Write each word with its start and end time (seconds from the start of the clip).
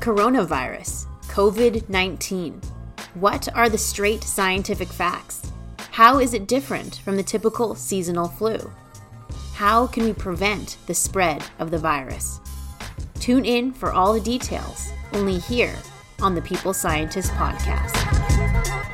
coronavirus, 0.00 1.06
COVID 1.28 1.88
19. 1.88 2.60
What 3.14 3.48
are 3.54 3.68
the 3.68 3.78
straight 3.78 4.22
scientific 4.22 4.88
facts? 4.88 5.52
How 5.90 6.18
is 6.18 6.34
it 6.34 6.48
different 6.48 6.96
from 7.04 7.16
the 7.16 7.22
typical 7.22 7.74
seasonal 7.74 8.28
flu? 8.28 8.58
How 9.54 9.86
can 9.86 10.04
we 10.04 10.12
prevent 10.12 10.76
the 10.86 10.94
spread 10.94 11.44
of 11.58 11.70
the 11.70 11.78
virus? 11.78 12.40
Tune 13.20 13.44
in 13.44 13.72
for 13.72 13.92
all 13.92 14.12
the 14.12 14.20
details, 14.20 14.90
only 15.12 15.38
here 15.38 15.76
on 16.20 16.34
the 16.34 16.42
People 16.42 16.74
Scientist 16.74 17.30
Podcast. 17.32 18.93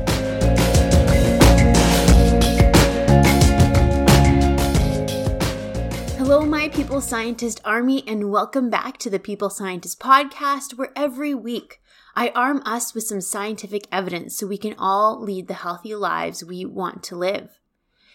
Hello, 6.31 6.45
my 6.45 6.69
People 6.69 7.01
Scientist 7.01 7.59
Army, 7.65 8.05
and 8.07 8.31
welcome 8.31 8.69
back 8.69 8.97
to 8.99 9.09
the 9.09 9.19
People 9.19 9.49
Scientist 9.49 9.99
Podcast, 9.99 10.77
where 10.77 10.93
every 10.95 11.35
week 11.35 11.81
I 12.15 12.29
arm 12.29 12.63
us 12.65 12.93
with 12.93 13.03
some 13.03 13.19
scientific 13.19 13.85
evidence 13.91 14.37
so 14.37 14.47
we 14.47 14.57
can 14.57 14.73
all 14.77 15.21
lead 15.21 15.49
the 15.49 15.55
healthy 15.55 15.93
lives 15.93 16.41
we 16.41 16.63
want 16.63 17.03
to 17.03 17.17
live. 17.17 17.59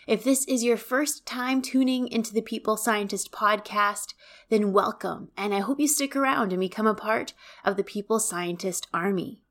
If 0.06 0.24
this 0.24 0.46
is 0.46 0.64
your 0.64 0.78
first 0.78 1.26
time 1.26 1.60
tuning 1.60 2.08
into 2.08 2.32
the 2.32 2.40
People 2.40 2.78
Scientist 2.78 3.32
Podcast, 3.32 4.14
then 4.48 4.72
welcome, 4.72 5.28
and 5.36 5.52
I 5.52 5.58
hope 5.58 5.78
you 5.78 5.86
stick 5.86 6.16
around 6.16 6.54
and 6.54 6.60
become 6.60 6.86
a 6.86 6.94
part 6.94 7.34
of 7.66 7.76
the 7.76 7.84
People 7.84 8.18
Scientist 8.18 8.86
Army. 8.94 9.42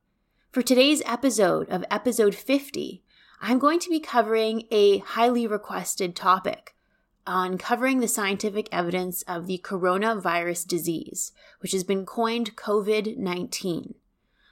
For 0.50 0.60
today's 0.60 1.04
episode 1.06 1.70
of 1.70 1.84
episode 1.88 2.34
50, 2.34 3.04
I'm 3.40 3.60
going 3.60 3.78
to 3.78 3.90
be 3.90 4.00
covering 4.00 4.64
a 4.72 4.98
highly 4.98 5.46
requested 5.46 6.16
topic 6.16 6.72
on 7.26 7.58
covering 7.58 8.00
the 8.00 8.08
scientific 8.08 8.68
evidence 8.72 9.22
of 9.22 9.46
the 9.46 9.58
coronavirus 9.58 10.66
disease, 10.66 11.32
which 11.60 11.72
has 11.72 11.84
been 11.84 12.06
coined 12.06 12.56
COVID 12.56 13.16
19. 13.16 13.94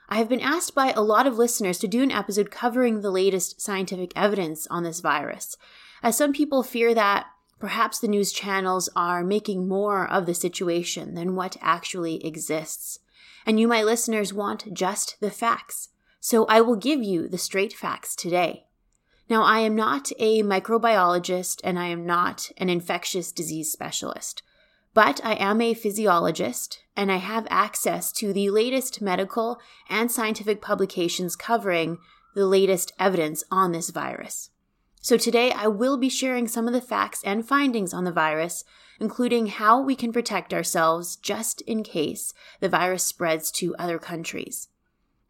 I 0.09 0.17
have 0.17 0.29
been 0.29 0.41
asked 0.41 0.75
by 0.75 0.93
a 0.93 1.01
lot 1.01 1.27
of 1.27 1.39
listeners 1.39 1.79
to 1.79 1.89
do 1.89 2.03
an 2.03 2.11
episode 2.11 2.51
covering 2.51 3.01
the 3.01 3.11
latest 3.11 3.61
scientific 3.61 4.13
evidence 4.15 4.67
on 4.67 4.83
this 4.83 5.01
virus, 5.01 5.57
as 6.03 6.17
some 6.17 6.33
people 6.33 6.63
fear 6.63 6.95
that 6.95 7.27
perhaps 7.59 7.99
the 7.99 8.09
news 8.09 8.33
channels 8.33 8.89
are 8.95 9.25
making 9.25 9.67
more 9.67 10.11
of 10.11 10.27
the 10.27 10.35
situation 10.35 11.15
than 11.15 11.35
what 11.35 11.57
actually 11.61 12.25
exists. 12.27 12.99
And 13.47 13.59
you, 13.59 13.67
my 13.69 13.83
listeners, 13.83 14.35
want 14.35 14.75
just 14.75 15.17
the 15.21 15.31
facts. 15.31 15.89
So 16.21 16.45
I 16.47 16.61
will 16.61 16.77
give 16.77 17.03
you 17.03 17.29
the 17.29 17.39
straight 17.39 17.73
facts 17.73 18.15
today. 18.15 18.64
Now, 19.29 19.43
I 19.43 19.61
am 19.61 19.75
not 19.75 20.13
a 20.19 20.43
microbiologist 20.43 21.61
and 21.65 21.79
I 21.79 21.87
am 21.87 22.05
not 22.05 22.51
an 22.59 22.69
infectious 22.69 23.33
disease 23.33 23.73
specialist, 23.73 24.43
but 24.93 25.21
I 25.25 25.35
am 25.35 25.61
a 25.61 25.75
physiologist 25.75 26.81
and 26.95 27.11
I 27.11 27.17
have 27.17 27.47
access 27.49 28.13
to 28.13 28.33
the 28.33 28.51
latest 28.51 29.01
medical 29.01 29.59
and 29.89 30.11
scientific 30.11 30.61
publications 30.61 31.37
covering 31.37 31.99
the 32.35 32.47
latest 32.47 32.93
evidence 32.99 33.45
on 33.51 33.73
this 33.73 33.91
virus. 33.91 34.51
So 35.01 35.17
today 35.17 35.53
I 35.53 35.69
will 35.69 35.97
be 35.97 36.09
sharing 36.09 36.49
some 36.49 36.67
of 36.67 36.73
the 36.73 36.81
facts 36.81 37.23
and 37.25 37.47
findings 37.47 37.95
on 37.95 38.05
the 38.05 38.13
virus, 38.13 38.65
including 39.01 39.47
how 39.47 39.81
we 39.81 39.97
can 39.97 40.13
protect 40.13 40.55
ourselves 40.55 41.17
just 41.17 41.61
in 41.63 41.83
case 41.83 42.35
the 42.61 42.69
virus 42.69 43.05
spreads 43.05 43.51
to 43.53 43.75
other 43.77 43.99
countries. 43.99 44.69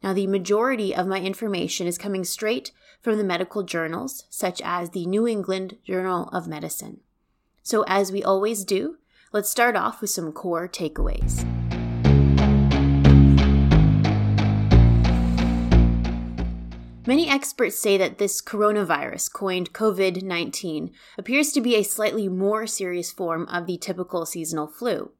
Now, 0.03 0.13
the 0.13 0.27
majority 0.27 0.93
of 0.93 1.07
my 1.07 1.19
information 1.19 1.87
is 1.87 1.97
coming 1.97 2.23
straight 2.23 2.71
from 3.01 3.17
the 3.17 3.23
medical 3.23 3.63
journals, 3.63 4.25
such 4.29 4.61
as 4.63 4.89
the 4.89 5.05
New 5.05 5.27
England 5.27 5.77
Journal 5.83 6.29
of 6.29 6.47
Medicine. 6.47 7.01
So, 7.63 7.83
as 7.87 8.11
we 8.11 8.23
always 8.23 8.63
do, 8.63 8.97
let's 9.31 9.49
start 9.49 9.75
off 9.75 10.01
with 10.01 10.09
some 10.09 10.31
core 10.31 10.67
takeaways. 10.67 11.45
Many 17.07 17.29
experts 17.29 17.77
say 17.77 17.97
that 17.97 18.17
this 18.17 18.41
coronavirus, 18.41 19.31
coined 19.31 19.73
COVID 19.73 20.23
19, 20.23 20.91
appears 21.19 21.51
to 21.51 21.61
be 21.61 21.75
a 21.75 21.83
slightly 21.83 22.27
more 22.27 22.65
serious 22.65 23.11
form 23.11 23.47
of 23.47 23.67
the 23.67 23.77
typical 23.77 24.25
seasonal 24.25 24.65
flu. 24.67 25.11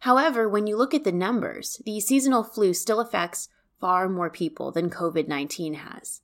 However, 0.00 0.46
when 0.46 0.66
you 0.66 0.76
look 0.76 0.92
at 0.92 1.04
the 1.04 1.12
numbers, 1.12 1.80
the 1.86 1.98
seasonal 1.98 2.44
flu 2.44 2.74
still 2.74 3.00
affects 3.00 3.48
far 3.80 4.06
more 4.06 4.28
people 4.28 4.70
than 4.70 4.90
COVID 4.90 5.26
19 5.26 5.74
has. 5.74 6.20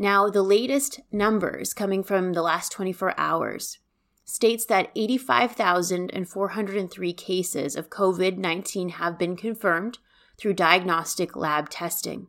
Now, 0.00 0.28
the 0.30 0.42
latest 0.42 1.00
numbers 1.12 1.74
coming 1.74 2.02
from 2.02 2.32
the 2.32 2.40
last 2.40 2.72
24 2.72 3.12
hours 3.18 3.80
states 4.24 4.64
that 4.64 4.90
85,403 4.96 7.12
cases 7.12 7.76
of 7.76 7.90
COVID 7.90 8.38
19 8.38 8.88
have 8.88 9.18
been 9.18 9.36
confirmed 9.36 9.98
through 10.38 10.54
diagnostic 10.54 11.36
lab 11.36 11.68
testing, 11.68 12.28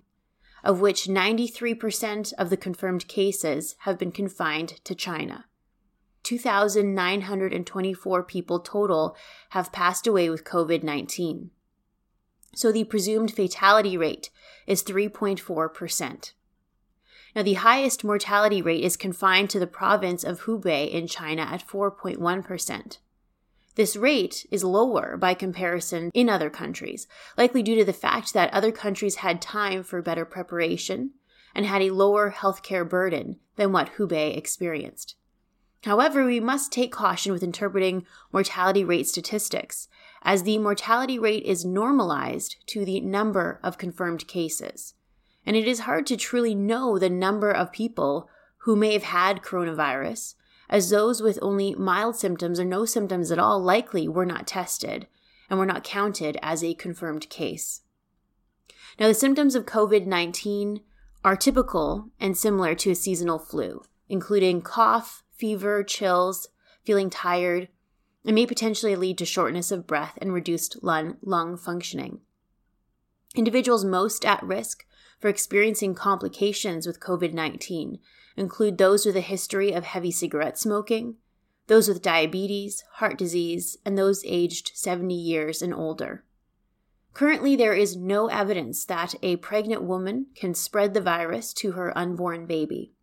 of 0.66 0.82
which 0.82 1.06
93% 1.06 2.34
of 2.34 2.50
the 2.50 2.58
confirmed 2.58 3.08
cases 3.08 3.78
have 3.80 3.98
been 3.98 4.12
confined 4.12 4.84
to 4.84 4.94
China. 4.94 5.46
2,924 6.24 8.24
people 8.24 8.60
total 8.60 9.16
have 9.52 9.72
passed 9.72 10.06
away 10.06 10.30
with 10.30 10.44
COVID 10.44 10.84
19. 10.84 11.52
So 12.54 12.74
the 12.74 12.84
presumed 12.84 13.32
fatality 13.32 13.96
rate 13.96 14.30
is 14.68 14.84
3.4%. 14.84 16.34
Now, 17.36 17.44
the 17.44 17.54
highest 17.54 18.04
mortality 18.04 18.62
rate 18.62 18.84
is 18.84 18.98
confined 18.98 19.50
to 19.52 19.60
the 19.60 19.68
province 19.68 20.24
of 20.24 20.42
Hubei 20.42 20.90
in 20.90 21.08
China 21.08 21.44
at 21.44 21.66
4.1%. 21.66 22.98
This 23.76 23.96
rate 23.96 24.46
is 24.52 24.66
lower 24.66 25.16
by 25.16 25.34
comparison 25.34 26.12
in 26.14 26.28
other 26.28 26.50
countries, 26.50 27.08
likely 27.38 27.64
due 27.64 27.76
to 27.76 27.86
the 27.86 27.94
fact 27.94 28.34
that 28.34 28.54
other 28.54 28.72
countries 28.72 29.18
had 29.18 29.42
time 29.42 29.82
for 29.84 30.02
better 30.02 30.26
preparation 30.26 31.12
and 31.56 31.66
had 31.66 31.82
a 31.82 31.92
lower 31.92 32.32
healthcare 32.32 32.88
burden 32.88 33.38
than 33.56 33.72
what 33.72 33.94
Hubei 33.94 34.36
experienced. 34.36 35.16
However, 35.84 36.26
we 36.26 36.40
must 36.40 36.72
take 36.72 36.92
caution 36.92 37.32
with 37.32 37.44
interpreting 37.44 38.06
mortality 38.32 38.84
rate 38.84 39.08
statistics, 39.08 39.88
as 40.22 40.44
the 40.44 40.58
mortality 40.60 41.18
rate 41.18 41.44
is 41.44 41.66
normalized 41.66 42.58
to 42.68 42.86
the 42.86 43.00
number 43.00 43.60
of 43.64 43.78
confirmed 43.78 44.28
cases. 44.28 44.94
And 45.46 45.56
it 45.56 45.68
is 45.68 45.82
hard 45.82 46.06
to 46.08 46.18
truly 46.18 46.54
know 46.56 46.98
the 46.98 47.10
number 47.10 47.52
of 47.52 47.72
people 47.72 48.30
who 48.60 48.76
may 48.76 48.94
have 48.94 49.04
had 49.04 49.42
coronavirus, 49.42 50.36
as 50.70 50.90
those 50.90 51.22
with 51.22 51.40
only 51.42 51.76
mild 51.76 52.16
symptoms 52.16 52.60
or 52.60 52.66
no 52.66 52.86
symptoms 52.86 53.32
at 53.32 53.40
all 53.40 53.62
likely 53.62 54.08
were 54.08 54.26
not 54.26 54.48
tested 54.48 55.08
and 55.50 55.60
were 55.60 55.66
not 55.66 55.84
counted 55.84 56.38
as 56.42 56.64
a 56.64 56.74
confirmed 56.74 57.30
case. 57.30 57.82
Now, 59.00 59.08
the 59.08 59.14
symptoms 59.14 59.56
of 59.56 59.66
COVID 59.66 60.06
19 60.06 60.82
are 61.24 61.36
typical 61.36 62.10
and 62.20 62.38
similar 62.38 62.76
to 62.76 62.92
a 62.92 62.96
seasonal 62.96 63.40
flu, 63.40 63.84
including 64.10 64.62
cough, 64.62 65.24
fever, 65.36 65.84
chills, 65.84 66.48
feeling 66.84 67.10
tired, 67.10 67.68
and 68.26 68.36
may 68.36 68.46
potentially 68.46 68.96
lead 68.96 69.18
to 69.18 69.26
shortness 69.26 69.72
of 69.72 69.88
breath 69.88 70.18
and 70.22 70.34
reduced 70.34 70.84
lung, 70.84 71.18
lung 71.22 71.58
functioning. 71.58 72.22
Individuals 73.36 73.86
most 73.86 74.26
at 74.26 74.44
risk 74.44 74.86
for 75.22 75.30
experiencing 75.30 75.94
complications 75.94 76.88
with 76.88 77.00
COVID 77.00 77.32
19 77.32 78.00
include 78.36 78.78
those 78.78 79.06
with 79.06 79.16
a 79.16 79.22
history 79.22 79.72
of 79.72 79.86
heavy 79.86 80.12
cigarette 80.12 80.58
smoking, 80.58 81.16
those 81.68 81.88
with 81.88 82.02
diabetes, 82.02 82.84
heart 82.94 83.18
disease, 83.18 83.78
and 83.86 83.98
those 83.98 84.24
aged 84.26 84.72
70 84.74 85.14
years 85.14 85.62
and 85.62 85.74
older. 85.74 86.26
Currently, 87.14 87.56
there 87.56 87.74
is 87.74 87.96
no 87.96 88.28
evidence 88.28 88.84
that 88.86 89.16
a 89.22 89.36
pregnant 89.38 89.84
woman 89.84 90.28
can 90.36 90.56
spread 90.56 90.94
the 90.94 91.02
virus 91.02 91.54
to 91.56 91.74
her 91.74 91.96
unborn 91.98 92.46
baby. 92.46 92.94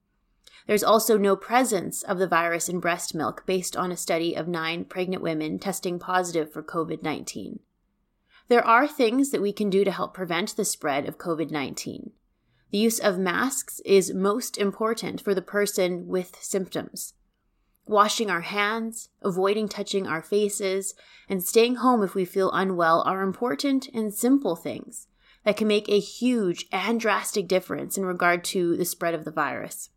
There's 0.66 0.84
also 0.84 1.16
no 1.16 1.36
presence 1.36 2.02
of 2.02 2.18
the 2.18 2.26
virus 2.26 2.68
in 2.68 2.80
breast 2.80 3.14
milk 3.14 3.44
based 3.46 3.76
on 3.76 3.92
a 3.92 3.96
study 3.96 4.34
of 4.34 4.48
nine 4.48 4.84
pregnant 4.84 5.22
women 5.22 5.58
testing 5.58 5.98
positive 5.98 6.52
for 6.52 6.62
COVID 6.62 7.02
19. 7.02 7.60
There 8.48 8.66
are 8.66 8.88
things 8.88 9.30
that 9.30 9.42
we 9.42 9.52
can 9.52 9.68
do 9.68 9.84
to 9.84 9.92
help 9.92 10.14
prevent 10.14 10.56
the 10.56 10.64
spread 10.64 11.06
of 11.06 11.18
COVID 11.18 11.50
19. 11.50 12.12
The 12.70 12.78
use 12.78 12.98
of 12.98 13.18
masks 13.18 13.80
is 13.84 14.14
most 14.14 14.56
important 14.56 15.20
for 15.20 15.34
the 15.34 15.42
person 15.42 16.06
with 16.06 16.36
symptoms. 16.40 17.12
Washing 17.86 18.30
our 18.30 18.40
hands, 18.40 19.10
avoiding 19.22 19.68
touching 19.68 20.06
our 20.06 20.22
faces, 20.22 20.94
and 21.28 21.42
staying 21.42 21.76
home 21.76 22.02
if 22.02 22.14
we 22.14 22.24
feel 22.24 22.50
unwell 22.52 23.02
are 23.06 23.22
important 23.22 23.88
and 23.94 24.14
simple 24.14 24.56
things 24.56 25.08
that 25.44 25.56
can 25.56 25.68
make 25.68 25.88
a 25.88 26.00
huge 26.00 26.66
and 26.72 27.00
drastic 27.00 27.48
difference 27.48 27.98
in 27.98 28.04
regard 28.04 28.44
to 28.44 28.76
the 28.76 28.84
spread 28.84 29.14
of 29.14 29.24
the 29.24 29.30
virus. 29.30 29.90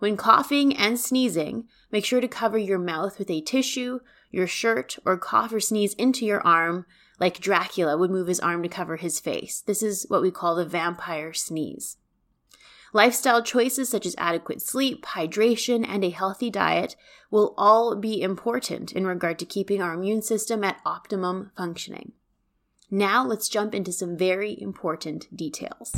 When 0.00 0.16
coughing 0.16 0.74
and 0.76 0.98
sneezing, 0.98 1.66
make 1.90 2.04
sure 2.04 2.20
to 2.20 2.28
cover 2.28 2.56
your 2.56 2.78
mouth 2.78 3.18
with 3.18 3.30
a 3.30 3.42
tissue, 3.42 4.00
your 4.30 4.46
shirt, 4.46 4.98
or 5.04 5.18
cough 5.18 5.52
or 5.52 5.60
sneeze 5.60 5.94
into 5.94 6.24
your 6.24 6.46
arm 6.46 6.86
like 7.20 7.38
Dracula 7.38 7.98
would 7.98 8.10
move 8.10 8.26
his 8.26 8.40
arm 8.40 8.62
to 8.62 8.68
cover 8.68 8.96
his 8.96 9.20
face. 9.20 9.60
This 9.60 9.82
is 9.82 10.06
what 10.08 10.22
we 10.22 10.30
call 10.30 10.56
the 10.56 10.64
vampire 10.64 11.34
sneeze. 11.34 11.98
Lifestyle 12.92 13.42
choices 13.42 13.88
such 13.88 14.06
as 14.06 14.16
adequate 14.18 14.60
sleep, 14.60 15.04
hydration, 15.04 15.86
and 15.86 16.02
a 16.02 16.10
healthy 16.10 16.50
diet 16.50 16.96
will 17.30 17.54
all 17.56 17.94
be 17.94 18.20
important 18.20 18.90
in 18.90 19.06
regard 19.06 19.38
to 19.38 19.44
keeping 19.44 19.80
our 19.80 19.92
immune 19.92 20.22
system 20.22 20.64
at 20.64 20.80
optimum 20.84 21.52
functioning. 21.56 22.12
Now 22.90 23.24
let's 23.24 23.48
jump 23.48 23.74
into 23.74 23.92
some 23.92 24.16
very 24.16 24.60
important 24.60 25.28
details. 25.36 25.92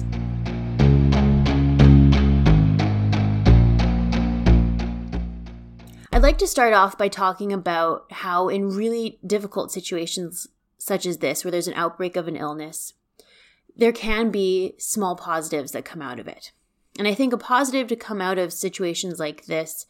I'd 6.12 6.20
like 6.20 6.36
to 6.38 6.46
start 6.46 6.74
off 6.74 6.98
by 6.98 7.08
talking 7.08 7.54
about 7.54 8.12
how, 8.12 8.48
in 8.48 8.69
really 8.69 9.19
difficult 9.26 9.72
situations 9.72 10.46
such 10.82 11.06
as 11.06 11.19
this, 11.19 11.44
where 11.44 11.52
there's 11.52 11.69
an 11.69 11.75
outbreak 11.75 12.17
of 12.17 12.26
an 12.26 12.37
illness, 12.37 12.94
there 13.76 13.93
can 13.93 14.31
be 14.31 14.75
small 14.79 15.14
positives 15.14 15.73
that 15.73 15.84
come 15.84 16.02
out 16.02 16.19
of 16.19 16.26
it. 16.26 16.52
And 16.99 17.06
I 17.06 17.14
think 17.14 17.32
a 17.32 17.38
positive 17.38 17.87
to 17.88 17.96
come 17.96 18.20
out 18.20 18.37
of 18.37 18.52
situations 18.52 19.19
like 19.19 19.46
this, 19.46 19.87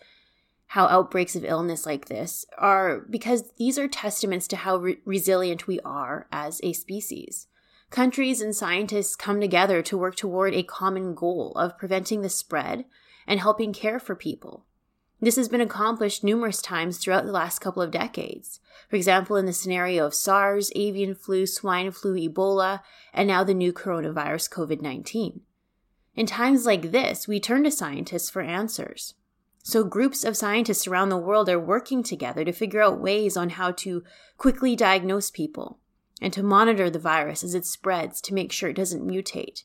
how 0.66 0.86
outbreaks 0.86 1.34
of 1.34 1.44
illness 1.44 1.86
like 1.86 2.06
this, 2.06 2.44
are 2.58 3.00
because 3.10 3.52
these 3.58 3.78
are 3.78 3.88
testaments 3.88 4.46
to 4.48 4.56
how 4.56 4.76
re- 4.76 4.98
resilient 5.04 5.66
we 5.66 5.80
are 5.80 6.28
as 6.30 6.60
a 6.62 6.74
species. 6.74 7.48
Countries 7.90 8.40
and 8.40 8.54
scientists 8.54 9.16
come 9.16 9.40
together 9.40 9.82
to 9.82 9.98
work 9.98 10.16
toward 10.16 10.54
a 10.54 10.62
common 10.62 11.14
goal 11.14 11.52
of 11.56 11.76
preventing 11.78 12.22
the 12.22 12.28
spread 12.28 12.84
and 13.26 13.40
helping 13.40 13.72
care 13.72 13.98
for 13.98 14.14
people. 14.14 14.66
This 15.22 15.36
has 15.36 15.48
been 15.48 15.60
accomplished 15.60 16.24
numerous 16.24 16.60
times 16.60 16.98
throughout 16.98 17.24
the 17.24 17.30
last 17.30 17.60
couple 17.60 17.80
of 17.80 17.92
decades. 17.92 18.58
For 18.90 18.96
example, 18.96 19.36
in 19.36 19.46
the 19.46 19.52
scenario 19.52 20.04
of 20.04 20.14
SARS, 20.14 20.72
avian 20.74 21.14
flu, 21.14 21.46
swine 21.46 21.92
flu, 21.92 22.14
Ebola, 22.16 22.80
and 23.14 23.28
now 23.28 23.44
the 23.44 23.54
new 23.54 23.72
coronavirus 23.72 24.50
COVID 24.50 24.82
19. 24.82 25.42
In 26.16 26.26
times 26.26 26.66
like 26.66 26.90
this, 26.90 27.28
we 27.28 27.38
turn 27.38 27.62
to 27.62 27.70
scientists 27.70 28.30
for 28.30 28.42
answers. 28.42 29.14
So, 29.62 29.84
groups 29.84 30.24
of 30.24 30.36
scientists 30.36 30.88
around 30.88 31.10
the 31.10 31.16
world 31.16 31.48
are 31.48 31.60
working 31.60 32.02
together 32.02 32.44
to 32.44 32.52
figure 32.52 32.82
out 32.82 33.00
ways 33.00 33.36
on 33.36 33.50
how 33.50 33.70
to 33.70 34.02
quickly 34.38 34.74
diagnose 34.74 35.30
people 35.30 35.78
and 36.20 36.32
to 36.32 36.42
monitor 36.42 36.90
the 36.90 36.98
virus 36.98 37.44
as 37.44 37.54
it 37.54 37.64
spreads 37.64 38.20
to 38.22 38.34
make 38.34 38.50
sure 38.50 38.70
it 38.70 38.76
doesn't 38.76 39.06
mutate. 39.06 39.62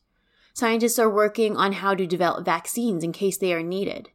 Scientists 0.53 1.00
are 1.00 1.10
working 1.10 1.57
on 1.57 1.74
how 1.74 1.95
to 1.95 2.06
develop 2.06 2.45
vaccines 2.45 3.03
in 3.03 3.12
case 3.12 3.38
they 3.38 3.53
are 3.53 3.63
needed. 3.63 4.10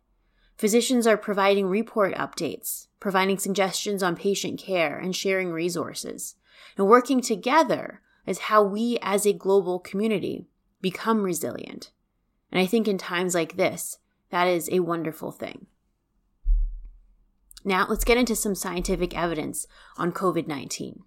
Physicians 0.57 1.07
are 1.07 1.17
providing 1.17 1.67
report 1.67 2.15
updates, 2.15 2.87
providing 3.01 3.39
suggestions 3.39 4.03
on 4.03 4.17
patient 4.17 4.61
care, 4.61 4.99
and 4.99 5.15
sharing 5.15 5.51
resources. 5.51 6.37
And 6.77 6.87
working 6.87 7.21
together 7.21 8.01
is 8.27 8.39
how 8.39 8.63
we 8.63 8.99
as 9.03 9.27
a 9.27 9.33
global 9.33 9.79
community 9.79 10.47
become 10.81 11.23
resilient. 11.23 11.91
And 12.51 12.61
I 12.61 12.67
think 12.67 12.87
in 12.87 12.99
times 12.99 13.35
like 13.35 13.57
this, 13.57 13.99
that 14.31 14.47
is 14.47 14.69
a 14.71 14.81
wonderful 14.81 15.31
thing. 15.31 15.67
Now, 17.65 17.87
let's 17.89 18.05
get 18.05 18.17
into 18.17 18.35
some 18.35 18.55
scientific 18.55 19.17
evidence 19.17 19.67
on 19.97 20.13
COVID 20.13 20.47
19. 20.49 21.05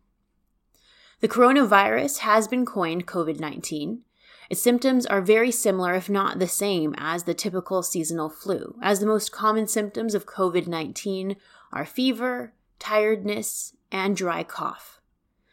The 1.20 1.28
coronavirus 1.28 2.20
has 2.20 2.48
been 2.48 2.66
coined 2.66 3.08
COVID 3.08 3.40
19, 3.40 4.02
its 4.50 4.62
symptoms 4.62 5.06
are 5.06 5.22
very 5.22 5.52
similar, 5.52 5.94
if 5.96 6.10
not 6.10 6.40
the 6.40 6.48
same, 6.48 6.94
as 6.98 7.24
the 7.24 7.34
typical 7.34 7.82
seasonal 7.82 8.30
flu, 8.30 8.78
as 8.82 9.00
the 9.00 9.06
most 9.06 9.32
common 9.32 9.68
symptoms 9.68 10.14
of 10.14 10.26
COVID 10.26 10.68
19 10.68 11.36
are 11.74 11.86
fever, 11.86 12.54
tiredness, 12.80 13.74
and 13.92 14.16
dry 14.16 14.44
cough. 14.44 15.02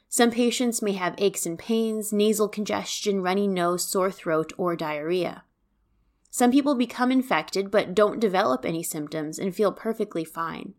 Some 0.08 0.30
patients 0.30 0.82
may 0.82 0.92
have 0.92 1.14
aches 1.16 1.46
and 1.46 1.58
pains, 1.58 2.12
nasal 2.12 2.48
congestion, 2.48 3.22
runny 3.22 3.46
nose, 3.46 3.82
sore 3.82 4.10
throat, 4.10 4.52
or 4.58 4.76
diarrhea. 4.76 5.44
Some 6.30 6.50
people 6.50 6.74
become 6.74 7.10
infected 7.10 7.70
but 7.70 7.94
don't 7.94 8.20
develop 8.20 8.64
any 8.64 8.82
symptoms 8.82 9.38
and 9.38 9.54
feel 9.54 9.72
perfectly 9.72 10.24
fine. 10.24 10.74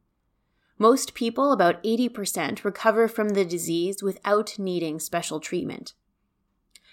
Most 0.78 1.14
people, 1.14 1.52
about 1.52 1.82
80%, 1.84 2.64
recover 2.64 3.08
from 3.08 3.30
the 3.30 3.46
disease 3.46 4.04
without 4.04 4.58
needing 4.60 5.00
special 5.00 5.40
treatment. 5.40 5.94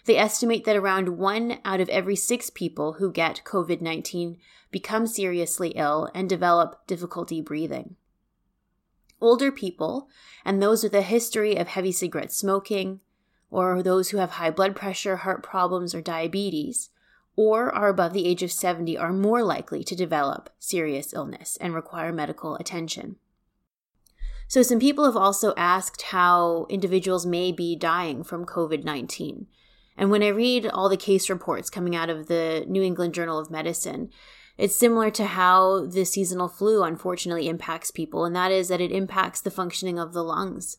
They 0.04 0.16
estimate 0.16 0.64
that 0.64 0.76
around 0.76 1.18
one 1.18 1.58
out 1.64 1.80
of 1.80 1.88
every 1.88 2.16
six 2.16 2.50
people 2.50 2.94
who 2.94 3.12
get 3.12 3.42
COVID 3.44 3.80
19 3.80 4.38
become 4.70 5.06
seriously 5.06 5.70
ill 5.70 6.10
and 6.14 6.28
develop 6.28 6.86
difficulty 6.86 7.40
breathing. 7.40 7.96
Older 9.20 9.52
people, 9.52 10.08
and 10.44 10.62
those 10.62 10.82
with 10.82 10.94
a 10.94 11.02
history 11.02 11.56
of 11.56 11.68
heavy 11.68 11.92
cigarette 11.92 12.32
smoking, 12.32 13.00
or 13.50 13.82
those 13.82 14.10
who 14.10 14.16
have 14.18 14.30
high 14.32 14.50
blood 14.50 14.74
pressure, 14.74 15.16
heart 15.16 15.42
problems, 15.42 15.94
or 15.94 16.00
diabetes, 16.00 16.90
or 17.36 17.70
are 17.74 17.88
above 17.88 18.12
the 18.12 18.26
age 18.26 18.42
of 18.42 18.52
70 18.52 18.96
are 18.96 19.12
more 19.12 19.42
likely 19.42 19.84
to 19.84 19.94
develop 19.94 20.50
serious 20.58 21.12
illness 21.12 21.58
and 21.60 21.74
require 21.74 22.12
medical 22.12 22.56
attention. 22.56 23.16
So, 24.48 24.62
some 24.62 24.80
people 24.80 25.04
have 25.04 25.16
also 25.16 25.54
asked 25.56 26.02
how 26.02 26.66
individuals 26.68 27.24
may 27.24 27.52
be 27.52 27.76
dying 27.76 28.24
from 28.24 28.46
COVID 28.46 28.84
19. 28.84 29.46
And 30.00 30.10
when 30.10 30.22
I 30.22 30.28
read 30.28 30.64
all 30.66 30.88
the 30.88 30.96
case 30.96 31.28
reports 31.28 31.68
coming 31.68 31.94
out 31.94 32.08
of 32.08 32.26
the 32.26 32.64
New 32.66 32.82
England 32.82 33.12
Journal 33.12 33.38
of 33.38 33.50
Medicine, 33.50 34.08
it's 34.56 34.74
similar 34.74 35.10
to 35.10 35.26
how 35.26 35.84
the 35.84 36.06
seasonal 36.06 36.48
flu 36.48 36.82
unfortunately 36.82 37.48
impacts 37.48 37.90
people, 37.90 38.24
and 38.24 38.34
that 38.34 38.50
is 38.50 38.68
that 38.68 38.80
it 38.80 38.92
impacts 38.92 39.42
the 39.42 39.50
functioning 39.50 39.98
of 39.98 40.14
the 40.14 40.24
lungs. 40.24 40.78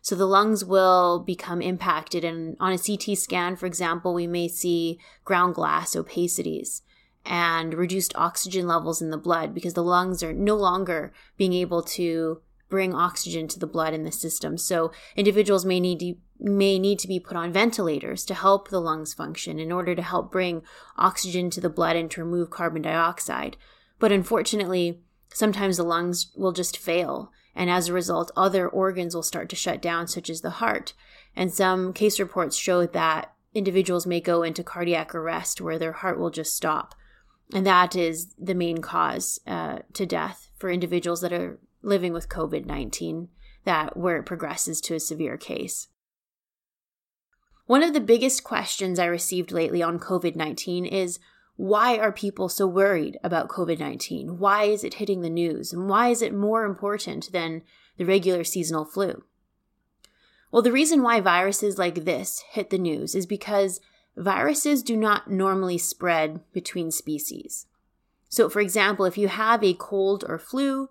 So 0.00 0.14
the 0.14 0.24
lungs 0.24 0.64
will 0.64 1.18
become 1.18 1.60
impacted, 1.60 2.24
and 2.24 2.56
on 2.58 2.72
a 2.72 2.78
CT 2.78 3.18
scan, 3.18 3.56
for 3.56 3.66
example, 3.66 4.14
we 4.14 4.26
may 4.26 4.48
see 4.48 4.98
ground 5.26 5.54
glass 5.54 5.94
opacities 5.94 6.80
and 7.26 7.74
reduced 7.74 8.16
oxygen 8.16 8.66
levels 8.66 9.02
in 9.02 9.10
the 9.10 9.18
blood 9.18 9.52
because 9.52 9.74
the 9.74 9.82
lungs 9.82 10.22
are 10.22 10.32
no 10.32 10.56
longer 10.56 11.12
being 11.36 11.52
able 11.52 11.82
to 11.82 12.40
bring 12.74 12.92
oxygen 12.92 13.46
to 13.46 13.60
the 13.60 13.68
blood 13.68 13.94
in 13.94 14.02
the 14.02 14.10
system. 14.10 14.58
So 14.58 14.90
individuals 15.14 15.64
may 15.64 15.78
need 15.78 16.00
to 16.00 16.16
may 16.40 16.76
need 16.76 16.98
to 16.98 17.06
be 17.06 17.20
put 17.20 17.36
on 17.36 17.52
ventilators 17.52 18.24
to 18.24 18.34
help 18.34 18.68
the 18.68 18.80
lungs 18.80 19.14
function 19.14 19.60
in 19.60 19.70
order 19.70 19.94
to 19.94 20.02
help 20.02 20.32
bring 20.32 20.60
oxygen 20.96 21.50
to 21.50 21.60
the 21.60 21.70
blood 21.70 21.94
and 21.94 22.10
to 22.10 22.24
remove 22.24 22.50
carbon 22.50 22.82
dioxide. 22.82 23.56
But 24.00 24.10
unfortunately, 24.10 24.98
sometimes 25.32 25.76
the 25.76 25.84
lungs 25.84 26.32
will 26.34 26.50
just 26.50 26.76
fail. 26.76 27.30
And 27.54 27.70
as 27.70 27.88
a 27.88 27.92
result, 27.92 28.32
other 28.36 28.68
organs 28.68 29.14
will 29.14 29.22
start 29.22 29.48
to 29.50 29.56
shut 29.56 29.80
down, 29.80 30.08
such 30.08 30.28
as 30.28 30.40
the 30.40 30.58
heart. 30.58 30.94
And 31.36 31.54
some 31.54 31.92
case 31.92 32.18
reports 32.18 32.56
show 32.56 32.86
that 32.86 33.32
individuals 33.54 34.04
may 34.04 34.20
go 34.20 34.42
into 34.42 34.64
cardiac 34.64 35.14
arrest 35.14 35.60
where 35.60 35.78
their 35.78 35.92
heart 35.92 36.18
will 36.18 36.30
just 36.30 36.56
stop. 36.56 36.96
And 37.52 37.64
that 37.64 37.94
is 37.94 38.34
the 38.36 38.56
main 38.56 38.78
cause 38.78 39.38
uh, 39.46 39.78
to 39.92 40.06
death 40.06 40.50
for 40.56 40.70
individuals 40.70 41.20
that 41.20 41.32
are 41.32 41.60
living 41.84 42.12
with 42.12 42.28
COVID 42.28 42.66
19, 42.66 43.28
that 43.64 43.96
where 43.96 44.16
it 44.16 44.24
progresses 44.24 44.80
to 44.82 44.94
a 44.94 45.00
severe 45.00 45.36
case. 45.36 45.88
One 47.66 47.82
of 47.82 47.94
the 47.94 48.00
biggest 48.00 48.44
questions 48.44 48.98
I 48.98 49.06
received 49.06 49.52
lately 49.52 49.82
on 49.82 49.98
COVID 49.98 50.36
19 50.36 50.84
is 50.84 51.18
why 51.56 51.98
are 51.98 52.12
people 52.12 52.48
so 52.48 52.66
worried 52.66 53.18
about 53.22 53.48
COVID 53.48 53.78
19? 53.78 54.38
Why 54.38 54.64
is 54.64 54.84
it 54.84 54.94
hitting 54.94 55.22
the 55.22 55.30
news? 55.30 55.72
And 55.72 55.88
why 55.88 56.08
is 56.08 56.20
it 56.20 56.34
more 56.34 56.64
important 56.64 57.32
than 57.32 57.62
the 57.96 58.04
regular 58.04 58.44
seasonal 58.44 58.84
flu? 58.84 59.22
Well, 60.50 60.62
the 60.62 60.72
reason 60.72 61.02
why 61.02 61.20
viruses 61.20 61.78
like 61.78 62.04
this 62.04 62.44
hit 62.50 62.70
the 62.70 62.78
news 62.78 63.14
is 63.14 63.26
because 63.26 63.80
viruses 64.16 64.82
do 64.82 64.96
not 64.96 65.30
normally 65.30 65.78
spread 65.78 66.40
between 66.52 66.90
species. 66.90 67.66
So, 68.28 68.48
for 68.48 68.60
example, 68.60 69.04
if 69.04 69.16
you 69.16 69.28
have 69.28 69.62
a 69.62 69.74
cold 69.74 70.24
or 70.28 70.38
flu, 70.38 70.88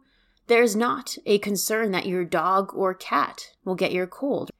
there's 0.47 0.75
not 0.75 1.17
a 1.25 1.39
concern 1.39 1.91
that 1.91 2.05
your 2.05 2.25
dog 2.25 2.73
or 2.73 2.93
cat 2.93 3.51
will 3.63 3.75
get 3.75 3.91
your 3.91 4.07
cold 4.07 4.51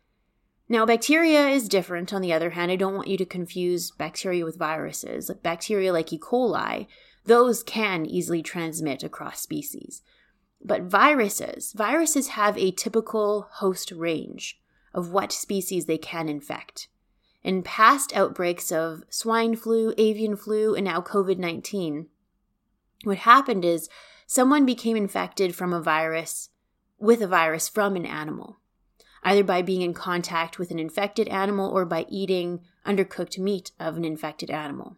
now, 0.70 0.86
bacteria 0.86 1.50
is 1.50 1.68
different. 1.68 2.14
On 2.14 2.22
the 2.22 2.34
other 2.34 2.52
hand, 2.52 2.72
I 2.72 2.78
don't 2.78 2.96
want 2.96 3.08
you 3.08 3.18
to 3.18 3.26
confuse 3.26 3.92
bacteria 3.92 4.46
with 4.46 4.58
viruses. 4.58 5.30
Bacteria 5.44 5.92
like 5.92 6.12
E. 6.14 6.18
coli, 6.18 6.88
those 7.26 7.64
can 7.64 8.06
easily 8.06 8.42
transmit 8.42 9.04
across 9.04 9.42
species. 9.42 10.02
But 10.64 10.84
viruses, 10.84 11.74
viruses 11.74 12.30
have 12.30 12.58
a 12.58 12.72
typical 12.72 13.50
host 13.52 13.92
range 13.92 14.60
of 14.94 15.12
what 15.12 15.32
species 15.32 15.86
they 15.86 15.98
can 15.98 16.30
infect. 16.30 16.88
in 17.44 17.62
past 17.62 18.16
outbreaks 18.16 18.72
of 18.72 19.04
swine 19.10 19.56
flu, 19.56 19.94
avian 19.98 20.36
flu, 20.36 20.74
and 20.74 20.86
now 20.86 21.02
COVID 21.02 21.38
19, 21.38 22.08
what 23.04 23.18
happened 23.18 23.66
is 23.66 23.90
someone 24.34 24.66
became 24.66 24.98
infected 24.98 25.56
from 25.56 25.72
a 25.72 25.80
virus 25.80 26.50
with 26.98 27.22
a 27.22 27.28
virus 27.28 27.70
from 27.70 27.96
an 27.96 28.04
animal, 28.04 28.58
either 29.22 29.44
by 29.44 29.62
being 29.62 29.84
in 29.84 29.94
contact 29.94 30.58
with 30.58 30.72
an 30.72 30.80
infected 30.80 31.28
animal 31.28 31.70
or 31.70 31.86
by 31.86 32.04
eating 32.10 32.60
undercooked 32.84 33.38
meat 33.38 33.70
of 33.80 33.96
an 33.96 34.04
infected 34.04 34.50
animal. 34.50 34.98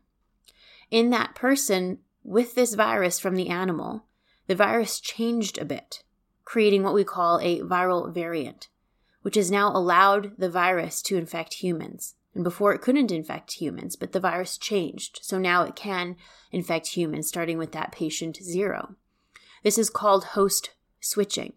In 0.90 1.10
that 1.10 1.36
person 1.36 1.98
with 2.24 2.56
this 2.56 2.76
virus 2.76 3.20
from 3.20 3.36
the 3.36 3.50
animal, 3.50 4.06
the 4.48 4.56
virus 4.56 5.02
changed 5.02 5.58
a 5.58 5.66
bit, 5.66 6.02
creating 6.46 6.84
what 6.84 6.94
we 6.94 7.04
call 7.04 7.38
a 7.40 7.60
viral 7.60 8.14
variant, 8.14 8.70
which 9.22 9.36
has 9.36 9.52
now 9.52 9.70
allowed 9.76 10.32
the 10.38 10.50
virus 10.50 11.02
to 11.02 11.18
infect 11.18 11.56
humans. 11.56 12.16
And 12.34 12.46
before 12.46 12.74
it 12.74 12.82
couldn't 12.82 13.12
infect 13.12 13.60
humans, 13.60 13.98
but 13.98 14.14
the 14.14 14.22
virus 14.22 14.58
changed. 14.58 15.20
So 15.24 15.38
now 15.38 15.64
it 15.64 15.76
can 15.76 16.16
infect 16.54 16.88
humans, 16.88 17.28
starting 17.28 17.58
with 17.58 17.74
that 17.74 17.92
patient 17.92 18.38
zero. 18.38 18.96
This 19.66 19.80
is 19.80 19.90
called 19.90 20.26
host 20.26 20.76
switching. 21.02 21.54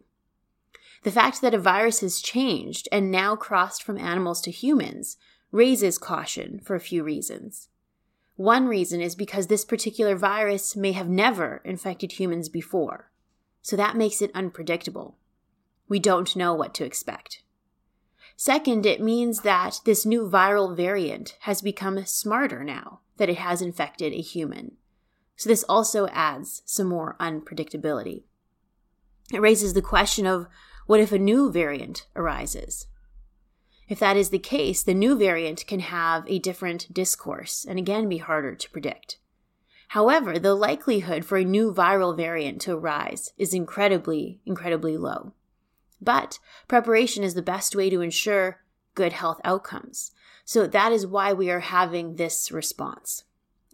The 1.02 1.10
fact 1.10 1.42
that 1.42 1.52
a 1.52 1.58
virus 1.58 2.00
has 2.00 2.22
changed 2.22 2.88
and 2.90 3.10
now 3.10 3.36
crossed 3.36 3.82
from 3.82 3.98
animals 3.98 4.40
to 4.40 4.50
humans 4.50 5.18
raises 5.52 5.98
caution 5.98 6.58
for 6.58 6.74
a 6.74 6.80
few 6.80 7.04
reasons. 7.04 7.68
One 8.36 8.66
reason 8.66 9.02
is 9.02 9.14
because 9.14 9.48
this 9.48 9.66
particular 9.66 10.16
virus 10.16 10.74
may 10.74 10.92
have 10.92 11.10
never 11.10 11.60
infected 11.66 12.12
humans 12.12 12.48
before, 12.48 13.10
so 13.60 13.76
that 13.76 13.94
makes 13.94 14.22
it 14.22 14.30
unpredictable. 14.34 15.18
We 15.86 15.98
don't 15.98 16.34
know 16.34 16.54
what 16.54 16.72
to 16.76 16.86
expect. 16.86 17.42
Second, 18.38 18.86
it 18.86 19.02
means 19.02 19.42
that 19.42 19.80
this 19.84 20.06
new 20.06 20.26
viral 20.26 20.74
variant 20.74 21.36
has 21.40 21.60
become 21.60 22.06
smarter 22.06 22.64
now 22.64 23.00
that 23.18 23.28
it 23.28 23.36
has 23.36 23.60
infected 23.60 24.14
a 24.14 24.22
human. 24.22 24.77
So 25.38 25.48
this 25.48 25.64
also 25.68 26.08
adds 26.08 26.62
some 26.66 26.88
more 26.88 27.16
unpredictability. 27.20 28.24
It 29.32 29.40
raises 29.40 29.72
the 29.72 29.80
question 29.80 30.26
of 30.26 30.48
what 30.86 30.98
if 30.98 31.12
a 31.12 31.18
new 31.18 31.52
variant 31.52 32.06
arises? 32.16 32.88
If 33.88 34.00
that 34.00 34.16
is 34.16 34.30
the 34.30 34.40
case, 34.40 34.82
the 34.82 34.94
new 34.94 35.16
variant 35.16 35.64
can 35.68 35.78
have 35.80 36.24
a 36.26 36.40
different 36.40 36.92
discourse 36.92 37.64
and 37.66 37.78
again 37.78 38.08
be 38.08 38.18
harder 38.18 38.56
to 38.56 38.70
predict. 38.70 39.18
However, 39.88 40.40
the 40.40 40.56
likelihood 40.56 41.24
for 41.24 41.38
a 41.38 41.44
new 41.44 41.72
viral 41.72 42.16
variant 42.16 42.60
to 42.62 42.76
arise 42.76 43.32
is 43.38 43.54
incredibly, 43.54 44.40
incredibly 44.44 44.96
low. 44.96 45.34
But 46.00 46.40
preparation 46.66 47.22
is 47.22 47.34
the 47.34 47.42
best 47.42 47.76
way 47.76 47.90
to 47.90 48.00
ensure 48.00 48.60
good 48.96 49.12
health 49.12 49.40
outcomes. 49.44 50.10
So 50.44 50.66
that 50.66 50.90
is 50.90 51.06
why 51.06 51.32
we 51.32 51.48
are 51.48 51.60
having 51.60 52.16
this 52.16 52.50
response. 52.50 53.22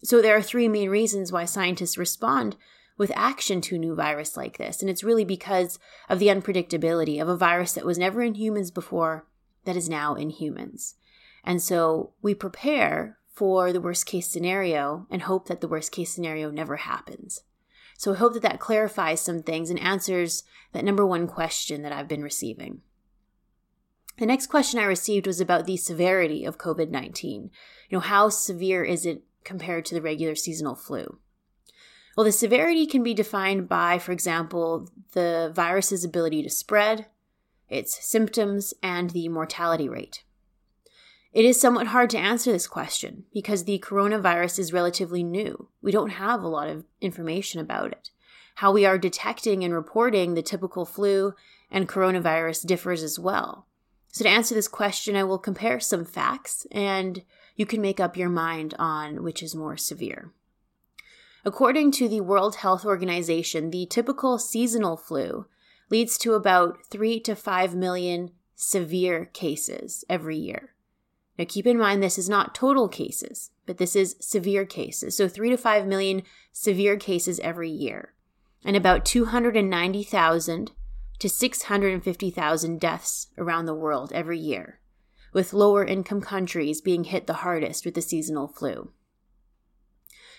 So 0.04 0.20
there 0.20 0.36
are 0.36 0.42
three 0.42 0.68
main 0.68 0.90
reasons 0.90 1.32
why 1.32 1.46
scientists 1.46 1.96
respond 1.96 2.56
with 2.98 3.10
action 3.16 3.60
to 3.62 3.76
a 3.76 3.78
new 3.78 3.94
virus 3.94 4.36
like 4.36 4.58
this. 4.58 4.80
And 4.80 4.90
it's 4.90 5.02
really 5.02 5.24
because 5.24 5.78
of 6.08 6.18
the 6.18 6.28
unpredictability 6.28 7.20
of 7.20 7.28
a 7.28 7.36
virus 7.36 7.72
that 7.72 7.86
was 7.86 7.98
never 7.98 8.22
in 8.22 8.34
humans 8.34 8.70
before 8.70 9.26
that 9.64 9.76
is 9.76 9.88
now 9.88 10.14
in 10.14 10.28
humans. 10.28 10.96
And 11.42 11.60
so 11.60 12.12
we 12.22 12.34
prepare 12.34 13.18
for 13.32 13.72
the 13.72 13.80
worst 13.80 14.04
case 14.06 14.28
scenario 14.28 15.06
and 15.10 15.22
hope 15.22 15.48
that 15.48 15.62
the 15.62 15.68
worst 15.68 15.90
case 15.90 16.12
scenario 16.12 16.50
never 16.50 16.76
happens. 16.76 17.40
So 17.96 18.12
I 18.12 18.16
hope 18.16 18.34
that 18.34 18.42
that 18.42 18.60
clarifies 18.60 19.22
some 19.22 19.42
things 19.42 19.70
and 19.70 19.80
answers 19.80 20.44
that 20.72 20.84
number 20.84 21.06
one 21.06 21.26
question 21.26 21.82
that 21.82 21.92
I've 21.92 22.08
been 22.08 22.22
receiving. 22.22 22.82
The 24.18 24.26
next 24.26 24.46
question 24.46 24.78
I 24.78 24.84
received 24.84 25.26
was 25.26 25.40
about 25.40 25.66
the 25.66 25.76
severity 25.76 26.44
of 26.44 26.58
COVID 26.58 26.90
19. 26.90 27.50
You 27.88 27.96
know, 27.96 28.00
how 28.00 28.28
severe 28.28 28.84
is 28.84 29.06
it 29.06 29.22
compared 29.44 29.84
to 29.86 29.94
the 29.94 30.02
regular 30.02 30.34
seasonal 30.34 30.74
flu? 30.74 31.18
Well, 32.16 32.24
the 32.24 32.32
severity 32.32 32.86
can 32.86 33.02
be 33.02 33.14
defined 33.14 33.68
by, 33.68 33.98
for 33.98 34.12
example, 34.12 34.88
the 35.12 35.52
virus's 35.54 36.04
ability 36.04 36.42
to 36.42 36.50
spread, 36.50 37.06
its 37.68 38.04
symptoms, 38.04 38.72
and 38.82 39.10
the 39.10 39.28
mortality 39.28 39.88
rate. 39.88 40.22
It 41.32 41.44
is 41.44 41.60
somewhat 41.60 41.88
hard 41.88 42.10
to 42.10 42.18
answer 42.18 42.52
this 42.52 42.68
question 42.68 43.24
because 43.32 43.64
the 43.64 43.80
coronavirus 43.80 44.60
is 44.60 44.72
relatively 44.72 45.24
new. 45.24 45.68
We 45.82 45.90
don't 45.90 46.10
have 46.10 46.42
a 46.42 46.48
lot 46.48 46.68
of 46.68 46.84
information 47.00 47.60
about 47.60 47.90
it. 47.90 48.10
How 48.56 48.70
we 48.70 48.86
are 48.86 48.98
detecting 48.98 49.64
and 49.64 49.74
reporting 49.74 50.34
the 50.34 50.42
typical 50.42 50.86
flu 50.86 51.34
and 51.72 51.88
coronavirus 51.88 52.66
differs 52.66 53.02
as 53.02 53.18
well. 53.18 53.66
So, 54.12 54.22
to 54.22 54.30
answer 54.30 54.54
this 54.54 54.68
question, 54.68 55.16
I 55.16 55.24
will 55.24 55.40
compare 55.40 55.80
some 55.80 56.04
facts 56.04 56.68
and 56.70 57.24
you 57.56 57.66
can 57.66 57.80
make 57.80 58.00
up 58.00 58.16
your 58.16 58.28
mind 58.28 58.74
on 58.78 59.22
which 59.22 59.42
is 59.42 59.54
more 59.54 59.76
severe. 59.76 60.32
According 61.44 61.92
to 61.92 62.08
the 62.08 62.22
World 62.22 62.56
Health 62.56 62.84
Organization, 62.84 63.70
the 63.70 63.86
typical 63.86 64.38
seasonal 64.38 64.96
flu 64.96 65.46
leads 65.90 66.16
to 66.18 66.32
about 66.32 66.78
3 66.90 67.20
to 67.20 67.36
5 67.36 67.74
million 67.74 68.30
severe 68.54 69.26
cases 69.26 70.04
every 70.08 70.36
year. 70.36 70.74
Now, 71.38 71.44
keep 71.46 71.66
in 71.66 71.78
mind 71.78 72.02
this 72.02 72.18
is 72.18 72.28
not 72.28 72.54
total 72.54 72.88
cases, 72.88 73.50
but 73.66 73.78
this 73.78 73.94
is 73.94 74.16
severe 74.20 74.64
cases. 74.64 75.16
So, 75.16 75.28
3 75.28 75.50
to 75.50 75.56
5 75.56 75.86
million 75.86 76.22
severe 76.52 76.96
cases 76.96 77.40
every 77.40 77.70
year, 77.70 78.14
and 78.64 78.76
about 78.76 79.04
290,000 79.04 80.72
to 81.18 81.28
650,000 81.28 82.80
deaths 82.80 83.28
around 83.36 83.66
the 83.66 83.74
world 83.74 84.12
every 84.12 84.38
year, 84.38 84.80
with 85.34 85.52
lower 85.52 85.84
income 85.84 86.22
countries 86.22 86.80
being 86.80 87.04
hit 87.04 87.26
the 87.26 87.34
hardest 87.34 87.84
with 87.84 87.92
the 87.94 88.00
seasonal 88.00 88.48
flu. 88.48 88.90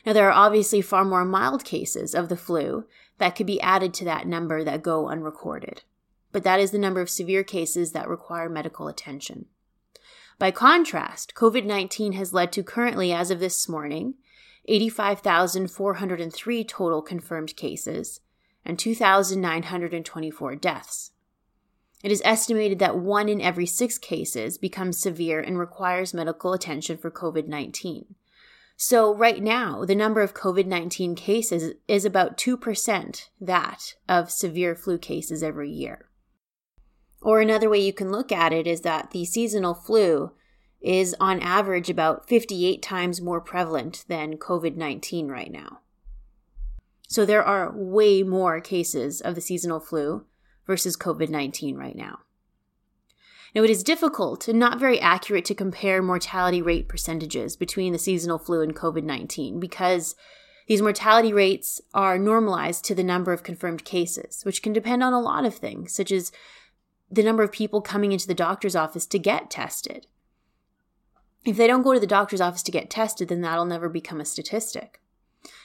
Now, 0.05 0.13
there 0.13 0.27
are 0.29 0.45
obviously 0.45 0.81
far 0.81 1.05
more 1.05 1.25
mild 1.25 1.63
cases 1.63 2.15
of 2.15 2.29
the 2.29 2.37
flu 2.37 2.87
that 3.17 3.35
could 3.35 3.45
be 3.45 3.61
added 3.61 3.93
to 3.95 4.05
that 4.05 4.25
number 4.25 4.63
that 4.63 4.81
go 4.81 5.07
unrecorded, 5.07 5.83
but 6.31 6.43
that 6.43 6.59
is 6.59 6.71
the 6.71 6.79
number 6.79 7.01
of 7.01 7.09
severe 7.09 7.43
cases 7.43 7.91
that 7.91 8.07
require 8.07 8.49
medical 8.49 8.87
attention. 8.87 9.45
By 10.39 10.51
contrast, 10.51 11.33
COVID 11.35 11.65
19 11.65 12.13
has 12.13 12.33
led 12.33 12.51
to 12.53 12.63
currently, 12.63 13.11
as 13.11 13.31
of 13.31 13.39
this 13.39 13.67
morning, 13.69 14.15
85,403 14.67 16.63
total 16.63 17.01
confirmed 17.01 17.55
cases 17.55 18.21
and 18.63 18.79
2,924 18.79 20.55
deaths. 20.55 21.11
It 22.05 22.11
is 22.11 22.21
estimated 22.23 22.77
that 22.77 22.99
one 22.99 23.27
in 23.27 23.41
every 23.41 23.65
six 23.65 23.97
cases 23.97 24.59
becomes 24.59 25.01
severe 25.01 25.39
and 25.39 25.57
requires 25.57 26.13
medical 26.13 26.53
attention 26.53 26.99
for 26.99 27.09
COVID 27.09 27.47
19. 27.47 28.13
So, 28.77 29.15
right 29.15 29.41
now, 29.41 29.85
the 29.85 29.95
number 29.95 30.21
of 30.21 30.35
COVID 30.35 30.67
19 30.67 31.15
cases 31.15 31.73
is 31.87 32.05
about 32.05 32.37
2% 32.37 33.29
that 33.41 33.95
of 34.07 34.29
severe 34.29 34.75
flu 34.75 34.99
cases 34.99 35.41
every 35.41 35.71
year. 35.71 36.07
Or 37.23 37.41
another 37.41 37.71
way 37.71 37.79
you 37.79 37.91
can 37.91 38.11
look 38.11 38.31
at 38.31 38.53
it 38.53 38.67
is 38.67 38.81
that 38.81 39.09
the 39.09 39.25
seasonal 39.25 39.73
flu 39.73 40.31
is 40.81 41.15
on 41.19 41.39
average 41.39 41.89
about 41.89 42.29
58 42.29 42.83
times 42.83 43.19
more 43.19 43.41
prevalent 43.41 44.05
than 44.07 44.37
COVID 44.37 44.75
19 44.75 45.27
right 45.29 45.51
now. 45.51 45.79
So, 47.07 47.25
there 47.25 47.43
are 47.43 47.73
way 47.75 48.21
more 48.21 48.61
cases 48.61 49.21
of 49.21 49.33
the 49.33 49.41
seasonal 49.41 49.79
flu 49.79 50.27
versus 50.65 50.97
COVID 50.97 51.29
19 51.29 51.75
right 51.75 51.95
now. 51.95 52.19
Now, 53.53 53.63
it 53.63 53.69
is 53.69 53.83
difficult 53.83 54.49
and 54.49 54.59
not 54.59 54.79
very 54.79 54.99
accurate 54.99 55.45
to 55.45 55.55
compare 55.55 56.03
mortality 56.03 56.61
rate 56.61 56.89
percentages 56.89 57.55
between 57.55 57.93
the 57.93 57.99
seasonal 57.99 58.37
flu 58.37 58.61
and 58.61 58.75
COVID 58.75 59.03
19 59.03 59.59
because 59.59 60.15
these 60.67 60.81
mortality 60.81 61.31
rates 61.31 61.79
are 61.93 62.17
normalized 62.17 62.83
to 62.85 62.95
the 62.95 63.03
number 63.03 63.31
of 63.31 63.43
confirmed 63.43 63.85
cases, 63.85 64.43
which 64.43 64.61
can 64.61 64.73
depend 64.73 65.03
on 65.03 65.13
a 65.13 65.21
lot 65.21 65.45
of 65.45 65.55
things, 65.55 65.93
such 65.93 66.11
as 66.11 66.31
the 67.09 67.23
number 67.23 67.43
of 67.43 67.51
people 67.51 67.81
coming 67.81 68.11
into 68.11 68.27
the 68.27 68.33
doctor's 68.33 68.75
office 68.75 69.05
to 69.05 69.19
get 69.19 69.49
tested. 69.49 70.07
If 71.45 71.55
they 71.55 71.67
don't 71.67 71.83
go 71.83 71.93
to 71.93 71.99
the 71.99 72.07
doctor's 72.07 72.41
office 72.41 72.63
to 72.63 72.71
get 72.71 72.89
tested, 72.89 73.29
then 73.29 73.41
that'll 73.41 73.65
never 73.65 73.87
become 73.87 74.19
a 74.19 74.25
statistic. 74.25 74.99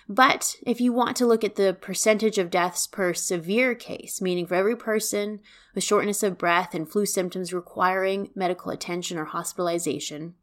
But 0.08 0.56
if 0.66 0.80
you 0.80 0.92
want 0.92 1.16
to 1.18 1.26
look 1.26 1.44
at 1.44 1.54
the 1.54 1.76
percentage 1.80 2.38
of 2.38 2.50
deaths 2.50 2.86
per 2.86 3.14
severe 3.14 3.74
case, 3.74 4.20
meaning 4.20 4.46
for 4.46 4.54
every 4.54 4.76
person 4.76 5.40
with 5.74 5.84
shortness 5.84 6.22
of 6.22 6.38
breath 6.38 6.74
and 6.74 6.88
flu 6.88 7.06
symptoms 7.06 7.52
requiring 7.52 8.30
medical 8.34 8.72
attention 8.72 9.16
or 9.18 9.26
hospitalization, 9.26 10.34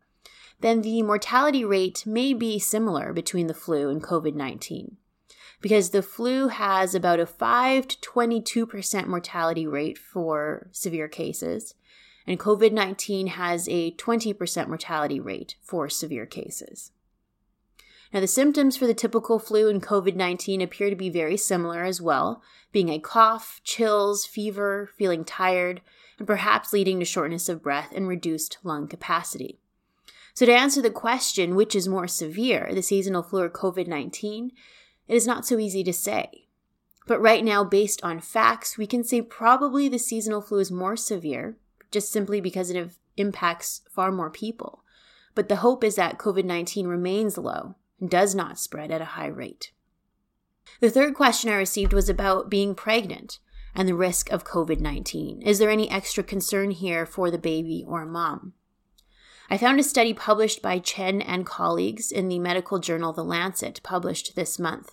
then 0.62 0.82
the 0.82 1.02
mortality 1.04 1.64
rate 1.64 2.06
may 2.06 2.34
be 2.34 2.60
similar 2.60 3.14
between 3.14 3.48
the 3.48 3.54
flu 3.54 3.90
and 3.90 4.02
COVID 4.02 4.36
19. 4.36 4.98
Because 5.60 5.90
the 5.90 6.04
flu 6.04 6.50
has 6.50 6.94
about 6.94 7.20
a 7.20 7.26
5 7.26 7.88
to 7.88 7.98
22% 7.98 9.08
mortality 9.08 9.66
rate 9.66 9.98
for 9.98 10.70
severe 10.72 11.08
cases, 11.08 11.74
and 12.26 12.40
COVID 12.40 12.72
19 12.72 13.28
has 13.28 13.68
a 13.70 13.92
20% 13.92 14.68
mortality 14.68 15.20
rate 15.20 15.56
for 15.62 15.90
severe 15.90 16.26
cases. 16.26 16.92
Now, 18.14 18.22
the 18.22 18.28
symptoms 18.28 18.78
for 18.78 18.88
the 18.88 18.94
typical 18.94 19.38
flu 19.38 19.70
and 19.70 19.84
COVID 19.84 20.16
19 20.16 20.62
appear 20.62 20.90
to 20.90 20.96
be 20.96 21.10
very 21.10 21.36
similar 21.36 21.84
as 21.84 22.02
well, 22.02 22.42
being 22.72 22.90
a 22.90 23.00
cough, 23.00 23.60
chills, 23.64 24.26
fever, 24.26 24.90
feeling 24.98 25.26
tired, 25.26 25.82
and 26.18 26.26
perhaps 26.26 26.72
leading 26.72 27.00
to 27.00 27.06
shortness 27.06 27.50
of 27.50 27.62
breath 27.62 27.92
and 27.94 28.08
reduced 28.08 28.60
lung 28.64 28.88
capacity. 28.88 29.60
So, 30.34 30.46
to 30.46 30.54
answer 30.56 30.82
the 30.82 30.90
question, 30.90 31.56
which 31.56 31.76
is 31.76 31.88
more 31.88 32.08
severe, 32.08 32.70
the 32.74 32.82
seasonal 32.82 33.24
flu 33.24 33.42
or 33.42 33.50
COVID 33.50 33.88
19, 33.88 34.52
it 35.08 35.16
is 35.16 35.28
not 35.28 35.46
so 35.46 35.60
easy 35.60 35.84
to 35.84 35.94
say. 35.94 36.48
But 37.08 37.22
right 37.22 37.44
now, 37.44 37.64
based 37.64 38.02
on 38.04 38.20
facts, 38.20 38.78
we 38.78 38.88
can 38.88 39.04
say 39.04 39.22
probably 39.22 39.90
the 39.90 40.00
seasonal 40.00 40.42
flu 40.42 40.60
is 40.60 40.72
more 40.72 40.96
severe, 40.96 41.58
just 41.92 42.12
simply 42.12 42.40
because 42.40 42.70
it 42.70 42.92
impacts 43.18 43.82
far 43.90 44.12
more 44.12 44.30
people. 44.30 44.84
But 45.36 45.50
the 45.50 45.58
hope 45.58 45.84
is 45.84 45.96
that 45.96 46.18
COVID 46.18 46.46
19 46.46 46.88
remains 46.88 47.38
low 47.38 47.76
does 48.06 48.36
not 48.36 48.60
spread 48.60 48.92
at 48.92 49.02
a 49.02 49.06
high 49.06 49.28
rate. 49.28 49.72
The 50.80 50.90
third 50.90 51.16
question 51.16 51.50
I 51.50 51.56
received 51.56 51.94
was 51.94 52.10
about 52.10 52.50
being 52.50 52.76
pregnant 52.76 53.40
and 53.74 53.88
the 53.88 53.96
risk 53.96 54.32
of 54.32 54.44
COVID 54.44 54.80
19. 54.80 55.42
Is 55.42 55.60
there 55.60 55.70
any 55.70 55.90
extra 55.90 56.24
concern 56.24 56.72
here 56.72 57.06
for 57.06 57.32
the 57.32 57.38
baby 57.38 57.84
or 57.88 58.06
mom? 58.06 58.54
I 59.50 59.58
found 59.58 59.80
a 59.80 59.84
study 59.84 60.14
published 60.14 60.62
by 60.62 60.80
Chen 60.80 61.22
and 61.22 61.46
colleagues 61.46 62.12
in 62.12 62.28
the 62.28 62.40
medical 62.40 62.80
journal 62.80 63.14
The 63.14 63.24
Lancet, 63.24 63.82
published 63.82 64.36
this 64.36 64.60
month. 64.60 64.92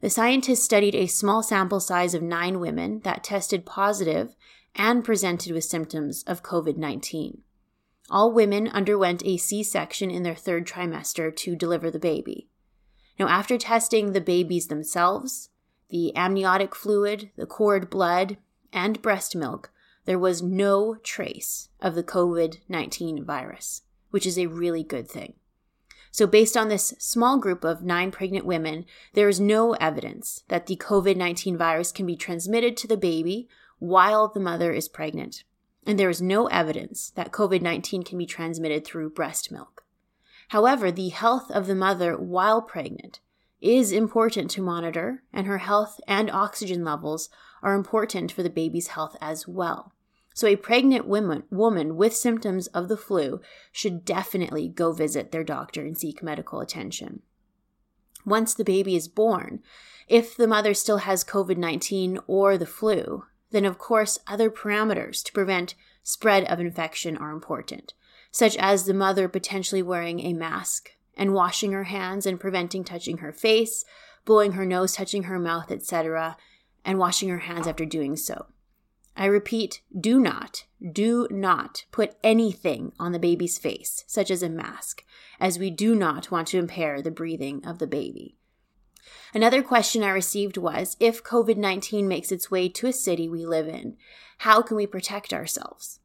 The 0.00 0.10
scientists 0.10 0.64
studied 0.64 0.96
a 0.96 1.06
small 1.06 1.42
sample 1.42 1.80
size 1.80 2.12
of 2.12 2.22
nine 2.22 2.58
women 2.58 3.00
that 3.04 3.22
tested 3.22 3.64
positive 3.64 4.34
and 4.74 5.04
presented 5.04 5.52
with 5.52 5.64
symptoms 5.64 6.24
of 6.26 6.42
COVID 6.42 6.76
19. 6.76 7.43
All 8.10 8.32
women 8.32 8.68
underwent 8.68 9.24
a 9.24 9.36
C 9.36 9.62
section 9.62 10.10
in 10.10 10.22
their 10.22 10.34
third 10.34 10.66
trimester 10.66 11.34
to 11.36 11.56
deliver 11.56 11.90
the 11.90 11.98
baby. 11.98 12.48
Now, 13.18 13.28
after 13.28 13.56
testing 13.56 14.12
the 14.12 14.20
babies 14.20 14.66
themselves, 14.66 15.48
the 15.88 16.14
amniotic 16.16 16.74
fluid, 16.74 17.30
the 17.36 17.46
cord 17.46 17.88
blood, 17.88 18.36
and 18.72 19.00
breast 19.00 19.36
milk, 19.36 19.70
there 20.04 20.18
was 20.18 20.42
no 20.42 20.96
trace 21.02 21.68
of 21.80 21.94
the 21.94 22.02
COVID 22.02 22.58
19 22.68 23.24
virus, 23.24 23.82
which 24.10 24.26
is 24.26 24.38
a 24.38 24.46
really 24.46 24.82
good 24.82 25.08
thing. 25.08 25.34
So, 26.10 26.26
based 26.26 26.56
on 26.56 26.68
this 26.68 26.94
small 26.98 27.38
group 27.38 27.64
of 27.64 27.82
nine 27.82 28.10
pregnant 28.10 28.44
women, 28.44 28.84
there 29.14 29.28
is 29.28 29.40
no 29.40 29.72
evidence 29.74 30.44
that 30.48 30.66
the 30.66 30.76
COVID 30.76 31.16
19 31.16 31.56
virus 31.56 31.90
can 31.90 32.06
be 32.06 32.16
transmitted 32.16 32.76
to 32.76 32.86
the 32.86 32.96
baby 32.96 33.48
while 33.78 34.28
the 34.28 34.40
mother 34.40 34.72
is 34.72 34.88
pregnant. 34.88 35.44
And 35.86 35.98
there 35.98 36.10
is 36.10 36.22
no 36.22 36.46
evidence 36.46 37.10
that 37.14 37.32
COVID 37.32 37.60
19 37.60 38.02
can 38.02 38.18
be 38.18 38.26
transmitted 38.26 38.84
through 38.84 39.10
breast 39.10 39.52
milk. 39.52 39.84
However, 40.48 40.90
the 40.90 41.08
health 41.08 41.50
of 41.50 41.66
the 41.66 41.74
mother 41.74 42.16
while 42.16 42.62
pregnant 42.62 43.20
is 43.60 43.92
important 43.92 44.50
to 44.50 44.62
monitor, 44.62 45.22
and 45.32 45.46
her 45.46 45.58
health 45.58 45.98
and 46.06 46.30
oxygen 46.30 46.84
levels 46.84 47.30
are 47.62 47.74
important 47.74 48.30
for 48.30 48.42
the 48.42 48.50
baby's 48.50 48.88
health 48.88 49.16
as 49.20 49.48
well. 49.48 49.94
So, 50.34 50.46
a 50.46 50.56
pregnant 50.56 51.06
woman, 51.06 51.44
woman 51.50 51.96
with 51.96 52.14
symptoms 52.14 52.66
of 52.68 52.88
the 52.88 52.96
flu 52.96 53.40
should 53.72 54.04
definitely 54.04 54.68
go 54.68 54.92
visit 54.92 55.32
their 55.32 55.44
doctor 55.44 55.82
and 55.82 55.96
seek 55.96 56.22
medical 56.22 56.60
attention. 56.60 57.22
Once 58.26 58.52
the 58.52 58.64
baby 58.64 58.96
is 58.96 59.08
born, 59.08 59.62
if 60.08 60.36
the 60.36 60.48
mother 60.48 60.74
still 60.74 60.98
has 60.98 61.24
COVID 61.24 61.56
19 61.56 62.18
or 62.26 62.58
the 62.58 62.66
flu, 62.66 63.24
then 63.54 63.64
of 63.64 63.78
course 63.78 64.18
other 64.26 64.50
parameters 64.50 65.22
to 65.22 65.32
prevent 65.32 65.76
spread 66.02 66.44
of 66.44 66.58
infection 66.58 67.16
are 67.16 67.30
important, 67.30 67.94
such 68.32 68.56
as 68.56 68.84
the 68.84 68.92
mother 68.92 69.28
potentially 69.28 69.80
wearing 69.80 70.18
a 70.18 70.32
mask 70.32 70.90
and 71.16 71.32
washing 71.32 71.70
her 71.70 71.84
hands 71.84 72.26
and 72.26 72.40
preventing 72.40 72.82
touching 72.82 73.18
her 73.18 73.32
face, 73.32 73.84
blowing 74.24 74.52
her 74.52 74.66
nose, 74.66 74.94
touching 74.94 75.24
her 75.24 75.38
mouth, 75.38 75.70
etc., 75.70 76.36
and 76.84 76.98
washing 76.98 77.28
her 77.28 77.38
hands 77.38 77.68
after 77.68 77.84
doing 77.84 78.16
so. 78.16 78.46
I 79.16 79.26
repeat, 79.26 79.82
do 79.98 80.18
not, 80.18 80.64
do 80.92 81.28
not 81.30 81.84
put 81.92 82.16
anything 82.24 82.92
on 82.98 83.12
the 83.12 83.20
baby's 83.20 83.58
face, 83.58 84.02
such 84.08 84.32
as 84.32 84.42
a 84.42 84.48
mask, 84.48 85.04
as 85.38 85.60
we 85.60 85.70
do 85.70 85.94
not 85.94 86.32
want 86.32 86.48
to 86.48 86.58
impair 86.58 87.00
the 87.00 87.12
breathing 87.12 87.64
of 87.64 87.78
the 87.78 87.86
baby. 87.86 88.36
Another 89.32 89.62
question 89.62 90.02
I 90.02 90.10
received 90.10 90.56
was 90.56 90.96
if 91.00 91.24
COVID 91.24 91.56
19 91.56 92.06
makes 92.06 92.30
its 92.32 92.50
way 92.50 92.68
to 92.68 92.86
a 92.86 92.92
city 92.92 93.28
we 93.28 93.44
live 93.44 93.68
in, 93.68 93.96
how 94.38 94.62
can 94.62 94.76
we 94.76 94.86
protect 94.86 95.32
ourselves? 95.32 96.00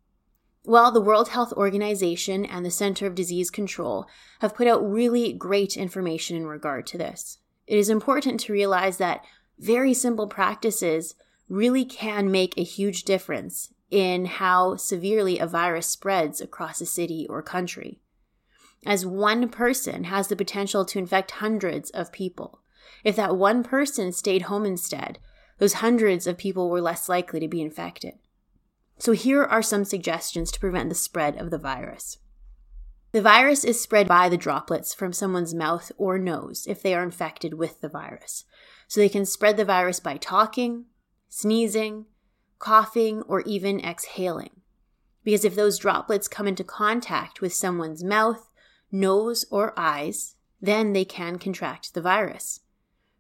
Well, 0.63 0.91
the 0.91 1.01
World 1.01 1.29
Health 1.29 1.53
Organization 1.53 2.45
and 2.45 2.65
the 2.65 2.71
Center 2.71 3.07
of 3.07 3.15
Disease 3.15 3.49
Control 3.49 4.07
have 4.39 4.55
put 4.55 4.67
out 4.67 4.87
really 4.87 5.33
great 5.33 5.77
information 5.77 6.35
in 6.35 6.45
regard 6.45 6.85
to 6.87 6.97
this. 6.97 7.39
It 7.65 7.77
is 7.77 7.89
important 7.89 8.39
to 8.41 8.53
realize 8.53 8.97
that 8.97 9.23
very 9.57 9.93
simple 9.93 10.27
practices 10.27 11.15
really 11.47 11.85
can 11.85 12.31
make 12.31 12.57
a 12.57 12.63
huge 12.63 13.03
difference 13.03 13.73
in 13.89 14.25
how 14.25 14.75
severely 14.75 15.39
a 15.39 15.47
virus 15.47 15.87
spreads 15.87 16.41
across 16.41 16.81
a 16.81 16.85
city 16.85 17.25
or 17.29 17.41
country. 17.41 17.99
As 18.85 19.05
one 19.05 19.49
person 19.49 20.05
has 20.05 20.27
the 20.27 20.35
potential 20.35 20.85
to 20.85 20.99
infect 20.99 21.31
hundreds 21.31 21.89
of 21.89 22.11
people. 22.11 22.61
If 23.03 23.15
that 23.15 23.35
one 23.35 23.63
person 23.63 24.11
stayed 24.11 24.43
home 24.43 24.65
instead, 24.65 25.19
those 25.57 25.73
hundreds 25.73 26.25
of 26.25 26.37
people 26.37 26.69
were 26.69 26.81
less 26.81 27.09
likely 27.09 27.39
to 27.39 27.47
be 27.47 27.61
infected. 27.61 28.13
So, 28.97 29.13
here 29.13 29.43
are 29.43 29.61
some 29.61 29.85
suggestions 29.85 30.51
to 30.51 30.59
prevent 30.59 30.89
the 30.89 30.95
spread 30.95 31.37
of 31.37 31.51
the 31.51 31.57
virus. 31.57 32.17
The 33.11 33.21
virus 33.21 33.63
is 33.63 33.81
spread 33.81 34.07
by 34.07 34.29
the 34.29 34.37
droplets 34.37 34.93
from 34.93 35.13
someone's 35.13 35.53
mouth 35.53 35.91
or 35.97 36.19
nose 36.19 36.67
if 36.67 36.81
they 36.81 36.93
are 36.93 37.03
infected 37.03 37.53
with 37.53 37.81
the 37.81 37.89
virus. 37.89 38.45
So, 38.87 38.99
they 38.99 39.09
can 39.09 39.25
spread 39.25 39.55
the 39.57 39.65
virus 39.65 39.99
by 39.99 40.17
talking, 40.17 40.85
sneezing, 41.29 42.05
coughing, 42.59 43.21
or 43.23 43.41
even 43.41 43.79
exhaling. 43.79 44.61
Because 45.23 45.45
if 45.45 45.55
those 45.55 45.77
droplets 45.77 46.27
come 46.27 46.47
into 46.47 46.63
contact 46.63 47.39
with 47.39 47.53
someone's 47.53 48.03
mouth, 48.03 48.49
nose, 48.91 49.45
or 49.49 49.73
eyes, 49.77 50.35
then 50.61 50.93
they 50.93 51.05
can 51.05 51.37
contract 51.37 51.93
the 51.93 52.01
virus. 52.01 52.61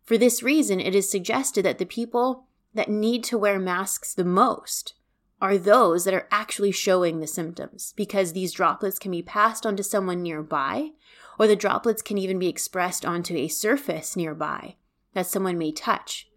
For 0.09 0.17
this 0.17 0.41
reason, 0.41 0.79
it 0.79 0.95
is 0.95 1.07
suggested 1.07 1.63
that 1.65 1.77
the 1.77 1.85
people 1.85 2.47
that 2.73 2.89
need 2.89 3.23
to 3.25 3.37
wear 3.37 3.59
masks 3.59 4.11
the 4.11 4.25
most 4.25 4.95
are 5.39 5.55
those 5.55 6.03
that 6.03 6.15
are 6.15 6.27
actually 6.31 6.71
showing 6.71 7.19
the 7.19 7.27
symptoms 7.27 7.93
because 7.95 8.33
these 8.33 8.51
droplets 8.51 8.97
can 8.97 9.11
be 9.11 9.21
passed 9.21 9.67
onto 9.67 9.83
someone 9.83 10.23
nearby, 10.23 10.93
or 11.37 11.45
the 11.45 11.55
droplets 11.55 12.01
can 12.01 12.17
even 12.17 12.39
be 12.39 12.47
expressed 12.47 13.05
onto 13.05 13.35
a 13.35 13.47
surface 13.47 14.15
nearby 14.15 14.77
that 15.13 15.27
someone 15.27 15.59
may 15.59 15.71
touch. 15.71 16.27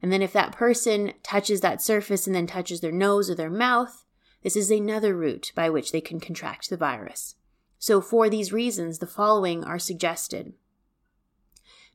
And 0.00 0.10
then 0.10 0.22
if 0.22 0.32
that 0.32 0.52
person 0.52 1.12
touches 1.22 1.60
that 1.60 1.82
surface 1.82 2.26
and 2.26 2.34
then 2.34 2.46
touches 2.46 2.80
their 2.80 2.90
nose 2.90 3.28
or 3.28 3.34
their 3.34 3.50
mouth, 3.50 4.02
this 4.42 4.56
is 4.56 4.70
another 4.70 5.14
route 5.14 5.52
by 5.54 5.68
which 5.68 5.92
they 5.92 6.00
can 6.00 6.20
contract 6.20 6.70
the 6.70 6.78
virus. 6.78 7.34
So, 7.78 8.00
for 8.00 8.30
these 8.30 8.50
reasons, 8.50 8.98
the 8.98 9.06
following 9.06 9.62
are 9.62 9.78
suggested 9.78 10.54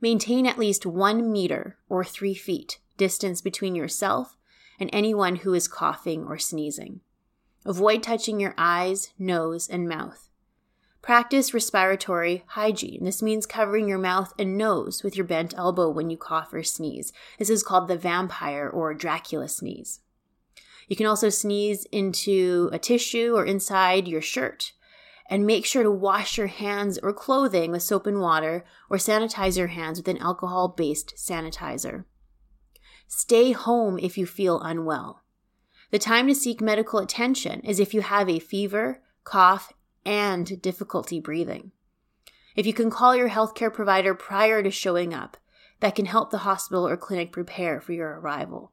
maintain 0.02 0.46
at 0.46 0.60
least 0.60 0.86
one 0.86 1.32
meter 1.32 1.78
or 1.90 2.04
three 2.04 2.34
feet 2.34 2.80
distance 2.98 3.42
between 3.42 3.76
yourself 3.76 4.38
and 4.80 4.90
anyone 4.94 5.38
who 5.38 5.54
is 5.54 5.68
coughing 5.68 6.26
or 6.26 6.38
sneezing. 6.38 7.02
Avoid 7.66 8.04
touching 8.04 8.40
your 8.40 8.54
eyes, 8.58 9.12
nose, 9.18 9.68
and 9.68 9.88
mouth. 9.90 10.30
Practice 11.02 11.54
respiratory 11.54 12.44
hygiene. 12.48 13.04
This 13.04 13.22
means 13.22 13.46
covering 13.46 13.88
your 13.88 14.00
mouth 14.00 14.34
and 14.40 14.58
nose 14.58 15.04
with 15.04 15.16
your 15.16 15.26
bent 15.26 15.54
elbow 15.56 15.90
when 15.90 16.10
you 16.10 16.18
cough 16.18 16.54
or 16.54 16.64
sneeze. 16.64 17.14
This 17.38 17.50
is 17.50 17.64
called 17.64 17.88
the 17.88 17.98
vampire 17.98 18.68
or 18.68 18.94
Dracula 18.94 19.48
sneeze. 19.48 20.00
You 20.88 20.96
can 20.96 21.06
also 21.06 21.30
sneeze 21.30 21.86
into 21.92 22.70
a 22.72 22.80
tissue 22.80 23.34
or 23.36 23.46
inside 23.46 24.08
your 24.08 24.22
shirt. 24.22 24.74
And 25.28 25.46
make 25.46 25.66
sure 25.66 25.84
to 25.84 25.92
wash 25.92 26.38
your 26.38 26.48
hands 26.48 27.00
or 27.02 27.12
clothing 27.12 27.72
with 27.72 27.82
soap 27.82 28.06
and 28.06 28.20
water 28.20 28.64
or 28.90 28.98
sanitize 28.98 29.58
your 29.58 29.68
hands 29.68 29.98
with 29.98 30.08
an 30.08 30.20
alcohol 30.20 30.68
based 30.68 31.16
sanitizer. 31.18 32.06
Stay 33.08 33.52
home 33.52 33.98
if 34.00 34.18
you 34.18 34.26
feel 34.26 34.60
unwell. 34.62 35.24
The 35.92 36.00
time 36.00 36.28
to 36.28 36.36
seek 36.36 36.62
medical 36.62 37.00
attention 37.00 37.62
is 37.62 37.80
if 37.80 37.94
you 37.94 38.02
have 38.02 38.30
a 38.30 38.40
fever, 38.40 39.02
cough, 39.24 39.74
and 40.06 40.62
difficulty 40.62 41.20
breathing. 41.20 41.72
If 42.56 42.66
you 42.66 42.74
can 42.74 42.90
call 42.90 43.16
your 43.16 43.30
healthcare 43.30 43.74
provider 43.74 44.14
prior 44.14 44.64
to 44.64 44.72
showing 44.72 45.14
up, 45.14 45.38
that 45.80 45.96
can 45.96 46.06
help 46.06 46.32
the 46.32 46.40
hospital 46.40 46.88
or 46.88 46.98
clinic 46.98 47.32
prepare 47.32 47.82
for 47.82 47.94
your 47.94 48.20
arrival. 48.20 48.72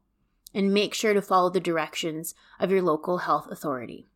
And 0.53 0.73
make 0.73 0.93
sure 0.93 1.13
to 1.13 1.21
follow 1.21 1.49
the 1.49 1.59
directions 1.59 2.35
of 2.59 2.71
your 2.71 2.81
local 2.81 3.19
health 3.19 3.47
authority. 3.49 4.07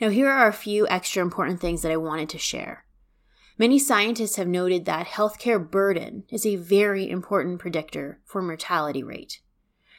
Now, 0.00 0.08
here 0.08 0.28
are 0.28 0.48
a 0.48 0.52
few 0.52 0.88
extra 0.88 1.22
important 1.22 1.60
things 1.60 1.82
that 1.82 1.92
I 1.92 1.96
wanted 1.96 2.28
to 2.30 2.38
share. 2.38 2.84
Many 3.58 3.78
scientists 3.78 4.36
have 4.36 4.48
noted 4.48 4.86
that 4.86 5.06
healthcare 5.06 5.70
burden 5.70 6.24
is 6.30 6.46
a 6.46 6.56
very 6.56 7.08
important 7.08 7.60
predictor 7.60 8.20
for 8.24 8.42
mortality 8.42 9.02
rate. 9.02 9.40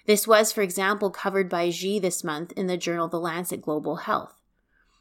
This 0.05 0.27
was, 0.27 0.51
for 0.51 0.61
example, 0.61 1.11
covered 1.11 1.49
by 1.49 1.69
Ji 1.69 1.99
this 1.99 2.23
month 2.23 2.51
in 2.53 2.67
the 2.67 2.77
journal 2.77 3.07
The 3.07 3.19
Lancet 3.19 3.61
Global 3.61 3.97
Health. 3.97 4.41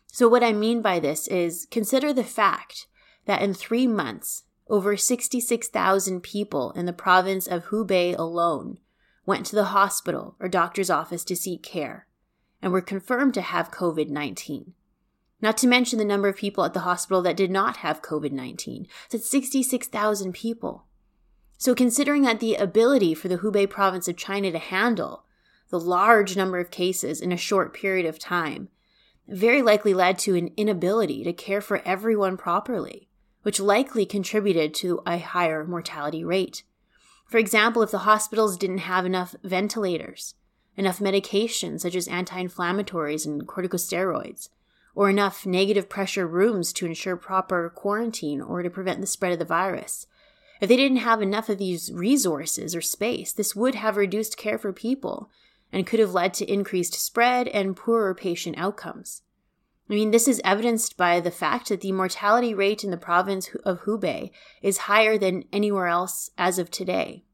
So, 0.07 0.29
what 0.29 0.45
I 0.45 0.53
mean 0.53 0.83
by 0.83 1.01
this 1.01 1.27
is 1.27 1.67
consider 1.71 2.13
the 2.13 2.23
fact 2.23 2.87
that 3.25 3.43
in 3.43 3.55
three 3.55 3.87
months, 3.87 4.45
over 4.69 4.97
66,000 4.97 6.23
people 6.23 6.71
in 6.73 6.87
the 6.87 6.93
province 6.93 7.47
of 7.47 7.67
Hubei 7.67 8.17
alone 8.17 8.79
went 9.27 9.47
to 9.47 9.57
the 9.57 9.67
hospital 9.67 10.37
or 10.39 10.49
doctor's 10.49 10.91
office 10.91 11.25
to 11.25 11.37
seek 11.37 11.63
care 11.63 12.07
and 12.61 12.73
were 12.73 12.81
confirmed 12.81 13.35
to 13.35 13.43
have 13.43 13.71
COVID 13.71 14.09
19. 14.09 14.75
Not 15.43 15.57
to 15.59 15.67
mention 15.67 15.99
the 15.99 16.05
number 16.05 16.29
of 16.29 16.37
people 16.37 16.65
at 16.65 16.73
the 16.73 16.81
hospital 16.81 17.21
that 17.23 17.37
did 17.37 17.51
not 17.51 17.79
have 17.79 18.01
COVID 18.01 18.31
19. 18.31 18.87
That's 19.11 19.29
66,000 19.29 20.33
people. 20.33 20.87
So, 21.59 21.75
considering 21.75 22.23
that 22.23 22.41
the 22.41 22.55
ability 22.55 23.13
for 23.15 23.29
the 23.29 23.39
Hubei 23.39 23.69
province 23.69 24.07
of 24.07 24.17
China 24.17 24.53
to 24.53 24.59
handle 24.59 25.25
the 25.71 25.81
large 25.81 26.37
number 26.37 26.59
of 26.59 26.71
cases 26.71 27.21
in 27.21 27.33
a 27.33 27.37
short 27.37 27.75
period 27.75 28.07
of 28.07 28.19
time 28.19 28.69
very 29.29 29.63
likely 29.63 29.95
led 29.95 30.19
to 30.19 30.35
an 30.35 30.51
inability 30.57 31.25
to 31.25 31.33
care 31.33 31.61
for 31.61 31.81
everyone 31.85 32.37
properly, 32.37 33.09
which 33.43 33.61
likely 33.61 34.05
contributed 34.05 34.75
to 34.75 35.01
a 35.07 35.19
higher 35.19 35.65
mortality 35.65 36.25
rate. 36.25 36.63
For 37.27 37.39
example, 37.39 37.83
if 37.83 37.91
the 37.91 37.99
hospitals 37.99 38.57
didn't 38.57 38.79
have 38.79 39.07
enough 39.07 39.35
ventilators, 39.43 40.35
enough 40.77 40.99
medications 40.99 41.81
such 41.81 41.95
as 41.95 42.09
anti 42.09 42.43
inflammatories 42.43 43.25
and 43.25 43.47
corticosteroids, 43.47 44.49
or 44.95 45.09
enough 45.09 45.47
negative 45.47 45.89
pressure 45.89 46.27
rooms 46.27 46.73
to 46.75 46.87
ensure 46.87 47.17
proper 47.17 47.71
quarantine 47.71 48.41
or 48.41 48.63
to 48.63 48.71
prevent 48.71 49.01
the 49.01 49.07
spread 49.07 49.33
of 49.33 49.39
the 49.39 49.45
virus. 49.45 50.07
If 50.61 50.69
they 50.69 50.77
didn't 50.77 50.99
have 50.99 51.21
enough 51.21 51.49
of 51.49 51.59
these 51.59 51.91
resources 51.93 52.77
or 52.77 52.81
space, 52.81 53.33
this 53.33 53.57
would 53.57 53.75
have 53.75 53.97
reduced 53.97 54.37
care 54.37 54.59
for 54.59 54.73
people 54.73 55.31
and 55.73 55.87
could 55.87 55.99
have 55.99 56.15
led 56.15 56.35
to 56.35 56.53
increased 56.53 56.95
spread 56.95 57.49
and 57.49 57.77
poorer 57.77 58.15
patient 58.15 58.57
outcomes. 58.59 59.23
I 59.91 59.95
mean, 59.95 60.11
this 60.11 60.29
is 60.29 60.41
evidenced 60.45 60.97
by 60.97 61.21
the 61.21 61.31
fact 61.31 61.69
that 61.69 61.81
the 61.81 61.93
mortality 61.93 62.55
rate 62.55 62.85
in 62.85 62.91
the 62.91 62.97
province 62.97 63.51
of 63.65 63.83
Hubei 63.83 64.31
is 64.63 64.79
higher 64.79 65.19
than 65.19 65.45
anywhere 65.53 65.87
else 65.87 66.31
as 66.39 66.59
of 66.59 66.71
today. 66.71 67.25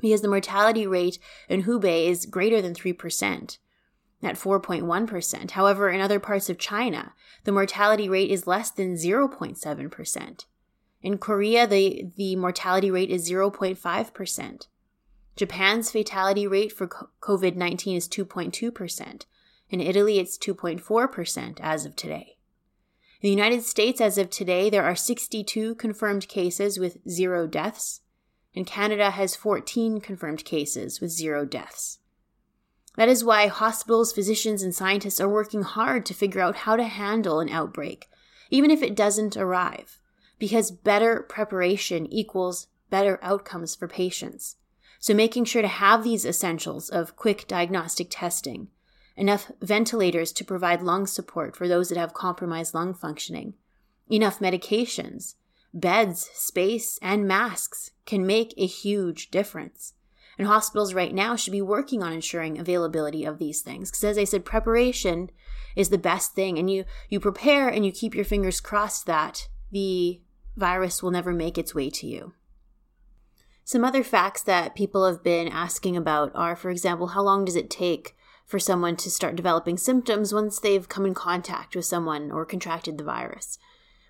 Because 0.00 0.22
the 0.22 0.28
mortality 0.28 0.86
rate 0.86 1.18
in 1.48 1.64
Hubei 1.64 2.06
is 2.06 2.26
greater 2.26 2.62
than 2.62 2.74
3%, 2.74 3.58
at 4.22 4.36
4.1%. 4.36 5.50
However, 5.52 5.90
in 5.90 6.00
other 6.00 6.20
parts 6.20 6.48
of 6.48 6.58
China, 6.58 7.12
the 7.44 7.52
mortality 7.52 8.08
rate 8.08 8.30
is 8.30 8.46
less 8.46 8.70
than 8.70 8.94
0.7%. 8.94 10.44
In 11.02 11.18
Korea, 11.18 11.66
the, 11.66 12.06
the 12.16 12.36
mortality 12.36 12.90
rate 12.90 13.10
is 13.10 13.28
0.5%. 13.28 14.66
Japan's 15.34 15.90
fatality 15.90 16.46
rate 16.46 16.72
for 16.72 16.86
COVID 16.86 17.56
19 17.56 17.96
is 17.96 18.08
2.2%. 18.08 19.24
In 19.70 19.80
Italy, 19.80 20.18
it's 20.18 20.38
2.4% 20.38 21.58
as 21.60 21.86
of 21.86 21.96
today. 21.96 22.36
In 23.22 23.28
the 23.28 23.30
United 23.30 23.62
States, 23.62 24.00
as 24.00 24.18
of 24.18 24.30
today, 24.30 24.68
there 24.68 24.84
are 24.84 24.94
62 24.94 25.76
confirmed 25.76 26.28
cases 26.28 26.78
with 26.78 26.98
zero 27.08 27.46
deaths, 27.46 28.00
and 28.54 28.66
Canada 28.66 29.10
has 29.10 29.34
14 29.34 30.00
confirmed 30.00 30.44
cases 30.44 31.00
with 31.00 31.10
zero 31.10 31.44
deaths. 31.46 31.98
That 32.96 33.08
is 33.08 33.24
why 33.24 33.46
hospitals, 33.46 34.12
physicians, 34.12 34.62
and 34.62 34.74
scientists 34.74 35.20
are 35.20 35.28
working 35.28 35.62
hard 35.62 36.04
to 36.06 36.14
figure 36.14 36.40
out 36.40 36.56
how 36.56 36.76
to 36.76 36.84
handle 36.84 37.40
an 37.40 37.48
outbreak, 37.48 38.08
even 38.50 38.70
if 38.70 38.82
it 38.82 38.94
doesn't 38.94 39.36
arrive, 39.36 39.98
because 40.38 40.70
better 40.70 41.22
preparation 41.22 42.06
equals 42.12 42.66
better 42.90 43.18
outcomes 43.22 43.74
for 43.74 43.88
patients. 43.88 44.56
So, 44.98 45.14
making 45.14 45.46
sure 45.46 45.62
to 45.62 45.68
have 45.68 46.04
these 46.04 46.26
essentials 46.26 46.90
of 46.90 47.16
quick 47.16 47.48
diagnostic 47.48 48.08
testing, 48.10 48.68
enough 49.16 49.50
ventilators 49.60 50.32
to 50.32 50.44
provide 50.44 50.82
lung 50.82 51.06
support 51.06 51.56
for 51.56 51.66
those 51.66 51.88
that 51.88 51.98
have 51.98 52.14
compromised 52.14 52.74
lung 52.74 52.94
functioning, 52.94 53.54
enough 54.10 54.38
medications, 54.38 55.34
beds, 55.72 56.28
space, 56.34 56.98
and 57.00 57.26
masks 57.26 57.90
can 58.04 58.26
make 58.26 58.52
a 58.56 58.66
huge 58.66 59.30
difference. 59.30 59.94
And 60.42 60.48
hospitals 60.48 60.92
right 60.92 61.14
now 61.14 61.36
should 61.36 61.52
be 61.52 61.62
working 61.62 62.02
on 62.02 62.12
ensuring 62.12 62.58
availability 62.58 63.24
of 63.24 63.38
these 63.38 63.60
things. 63.60 63.92
Because 63.92 64.02
as 64.02 64.18
I 64.18 64.24
said, 64.24 64.44
preparation 64.44 65.30
is 65.76 65.90
the 65.90 65.98
best 65.98 66.34
thing. 66.34 66.58
And 66.58 66.68
you, 66.68 66.84
you 67.08 67.20
prepare 67.20 67.68
and 67.68 67.86
you 67.86 67.92
keep 67.92 68.12
your 68.12 68.24
fingers 68.24 68.60
crossed 68.60 69.06
that 69.06 69.46
the 69.70 70.20
virus 70.56 71.00
will 71.00 71.12
never 71.12 71.32
make 71.32 71.58
its 71.58 71.76
way 71.76 71.90
to 71.90 72.08
you. 72.08 72.34
Some 73.62 73.84
other 73.84 74.02
facts 74.02 74.42
that 74.42 74.74
people 74.74 75.06
have 75.06 75.22
been 75.22 75.46
asking 75.46 75.96
about 75.96 76.32
are, 76.34 76.56
for 76.56 76.70
example, 76.70 77.06
how 77.06 77.22
long 77.22 77.44
does 77.44 77.54
it 77.54 77.70
take 77.70 78.16
for 78.44 78.58
someone 78.58 78.96
to 78.96 79.12
start 79.12 79.36
developing 79.36 79.78
symptoms 79.78 80.34
once 80.34 80.58
they've 80.58 80.88
come 80.88 81.06
in 81.06 81.14
contact 81.14 81.76
with 81.76 81.84
someone 81.84 82.32
or 82.32 82.44
contracted 82.44 82.98
the 82.98 83.04
virus? 83.04 83.58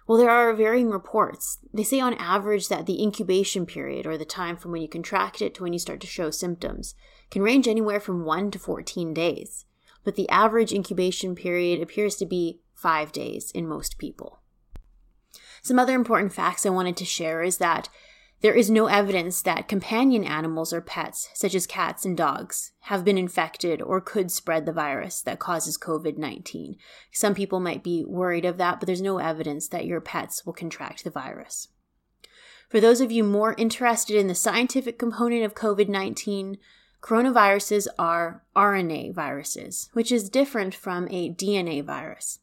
Well, 0.07 0.19
there 0.19 0.31
are 0.31 0.53
varying 0.53 0.91
reports. 0.91 1.59
They 1.73 1.85
say 1.85 2.01
on 2.01 2.15
average 2.15 2.69
that 2.69 2.87
the 2.87 3.01
incubation 3.01 3.67
period, 3.67 4.07
or 4.07 4.19
the 4.19 4.25
time 4.25 4.57
from 4.57 4.73
when 4.73 4.83
you 4.83 4.89
contract 4.89 5.41
it 5.41 5.55
to 5.55 5.63
when 5.63 5.73
you 5.73 5.79
start 5.79 6.01
to 6.01 6.07
show 6.07 6.31
symptoms, 6.31 6.95
can 7.31 7.43
range 7.43 7.69
anywhere 7.69 8.01
from 8.01 8.25
1 8.25 8.51
to 8.51 8.59
14 8.59 9.15
days. 9.15 9.65
But 10.05 10.17
the 10.17 10.29
average 10.29 10.73
incubation 10.73 11.35
period 11.37 11.81
appears 11.81 12.17
to 12.17 12.27
be 12.27 12.61
5 12.75 13.13
days 13.13 13.53
in 13.53 13.69
most 13.69 13.97
people. 13.97 14.41
Some 15.63 15.79
other 15.79 15.95
important 15.95 16.33
facts 16.33 16.67
I 16.67 16.71
wanted 16.71 16.97
to 16.97 17.05
share 17.05 17.43
is 17.43 17.59
that 17.59 17.89
there 18.43 18.55
is 18.55 18.69
no 18.69 18.87
evidence 18.87 19.41
that 19.43 19.69
companion 19.69 20.25
animals 20.25 20.73
or 20.73 20.81
pets, 20.81 21.31
such 21.33 21.55
as 21.55 21.67
cats 21.67 22.05
and 22.05 22.17
dogs, 22.17 22.73
have 22.81 23.05
been 23.05 23.17
infected 23.17 23.81
or 23.81 24.01
could 24.01 24.33
spread 24.33 24.67
the 24.67 24.73
virus 24.73 25.23
that 25.23 25.39
causes 25.39 25.79
COVID 25.79 26.19
19. 26.19 26.77
Some 27.13 27.35
people 27.35 27.61
might 27.61 27.85
be 27.85 28.05
worried 28.05 28.45
of 28.45 28.59
that, 28.59 28.81
but 28.81 28.87
there's 28.87 29.01
no 29.01 29.19
evidence 29.19 29.69
that 29.69 29.87
your 29.87 30.01
pets 30.01 30.45
will 30.45 30.53
contract 30.53 31.05
the 31.05 31.11
virus. 31.11 31.69
For 32.69 32.81
those 32.81 33.01
of 33.01 33.13
you 33.13 33.23
more 33.23 33.55
interested 33.57 34.17
in 34.17 34.27
the 34.27 34.35
scientific 34.35 34.99
component 34.99 35.45
of 35.45 35.55
COVID 35.55 35.89
19, 35.89 36.59
coronaviruses 37.01 37.87
are 37.97 38.43
RNA 38.57 39.15
viruses, 39.15 39.89
which 39.93 40.11
is 40.11 40.29
different 40.29 40.75
from 40.75 41.07
a 41.11 41.33
DNA 41.33 41.85
virus. 41.85 42.41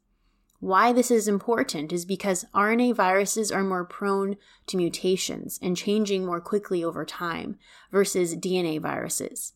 Why 0.59 0.91
this 0.91 1.09
is 1.09 1.29
important 1.29 1.93
is 1.93 2.03
because 2.03 2.45
RNA 2.53 2.95
viruses 2.95 3.49
are 3.49 3.63
more 3.63 3.85
prone 3.85 4.35
to 4.67 4.75
mutations 4.75 5.57
and 5.61 5.77
changing 5.77 6.25
more 6.25 6.41
quickly 6.41 6.83
over 6.83 7.05
time 7.05 7.57
versus 7.91 8.35
DNA 8.35 8.81
viruses. 8.81 9.53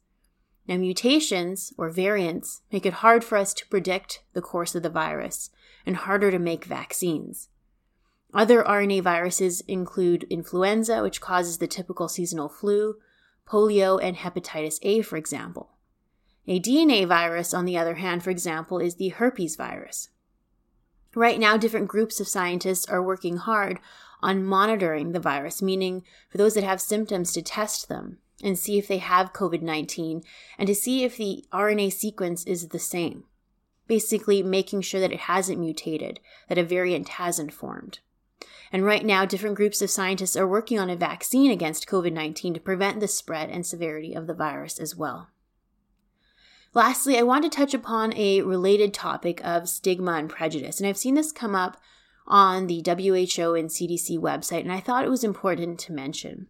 Now, 0.66 0.78
mutations 0.78 1.74
or 1.78 1.90
variants 1.90 2.62
make 2.72 2.86
it 2.86 2.94
hard 2.94 3.26
for 3.26 3.38
us 3.38 3.54
to 3.56 3.68
predict 3.68 4.24
the 4.32 4.42
course 4.42 4.76
of 4.76 4.84
the 4.84 4.90
virus 4.90 5.50
and 5.86 5.98
harder 5.98 6.32
to 6.32 6.40
make 6.40 6.64
vaccines. 6.64 7.50
Other 8.34 8.64
RNA 8.64 9.02
viruses 9.02 9.60
include 9.68 10.24
influenza, 10.30 11.02
which 11.04 11.20
causes 11.20 11.58
the 11.58 11.68
typical 11.68 12.08
seasonal 12.08 12.48
flu, 12.48 12.96
polio, 13.46 14.00
and 14.02 14.16
hepatitis 14.16 14.80
A, 14.84 15.02
for 15.02 15.18
example. 15.18 15.72
A 16.48 16.62
DNA 16.62 17.06
virus, 17.06 17.54
on 17.54 17.66
the 17.66 17.78
other 17.78 17.96
hand, 17.96 18.24
for 18.24 18.30
example, 18.30 18.80
is 18.80 18.96
the 18.96 19.10
herpes 19.10 19.58
virus. 19.58 20.08
Right 21.16 21.40
now, 21.40 21.58
different 21.58 21.88
groups 21.88 22.20
of 22.20 22.28
scientists 22.28 22.88
are 22.88 23.04
working 23.04 23.38
hard 23.38 23.80
on 24.22 24.44
monitoring 24.44 25.12
the 25.12 25.20
virus, 25.20 25.62
meaning 25.62 26.04
for 26.30 26.38
those 26.38 26.56
that 26.56 26.64
have 26.64 26.82
symptoms 26.82 27.32
to 27.34 27.42
test 27.42 27.88
them 27.88 28.18
and 28.42 28.58
see 28.58 28.78
if 28.78 28.88
they 28.88 28.98
have 28.98 29.34
COVID 29.34 29.62
19 29.62 30.24
and 30.58 30.68
to 30.68 30.74
see 30.74 31.04
if 31.04 31.18
the 31.18 31.46
RNA 31.54 31.94
sequence 31.94 32.44
is 32.46 32.70
the 32.70 32.80
same. 32.80 33.26
Basically, 33.86 34.42
making 34.42 34.82
sure 34.82 35.02
that 35.02 35.12
it 35.12 35.22
hasn't 35.22 35.60
mutated, 35.60 36.20
that 36.48 36.58
a 36.58 36.64
variant 36.64 37.10
hasn't 37.10 37.54
formed. 37.54 38.00
And 38.72 38.84
right 38.84 39.06
now, 39.06 39.26
different 39.26 39.56
groups 39.56 39.82
of 39.82 39.92
scientists 39.92 40.36
are 40.36 40.48
working 40.48 40.80
on 40.80 40.90
a 40.90 40.96
vaccine 40.96 41.52
against 41.52 41.88
COVID 41.88 42.14
19 42.14 42.56
to 42.56 42.60
prevent 42.60 43.02
the 43.02 43.08
spread 43.08 43.50
and 43.50 43.66
severity 43.66 44.14
of 44.14 44.26
the 44.26 44.34
virus 44.34 44.80
as 44.80 44.96
well. 44.96 45.30
Lastly, 46.74 47.18
I 47.18 47.24
want 47.24 47.44
to 47.44 47.50
touch 47.50 47.74
upon 47.74 48.16
a 48.16 48.42
related 48.42 48.94
topic 48.94 49.40
of 49.44 49.70
stigma 49.70 50.14
and 50.14 50.30
prejudice. 50.30 50.80
And 50.80 50.88
I've 50.88 50.98
seen 50.98 51.14
this 51.14 51.32
come 51.32 51.54
up 51.54 51.78
on 52.26 52.68
the 52.68 52.84
WHO 52.86 53.54
and 53.54 53.70
CDC 53.70 54.18
website, 54.18 54.62
and 54.62 54.72
I 54.72 54.80
thought 54.80 55.06
it 55.06 55.10
was 55.10 55.24
important 55.24 55.80
to 55.82 55.94
mention. 55.94 56.48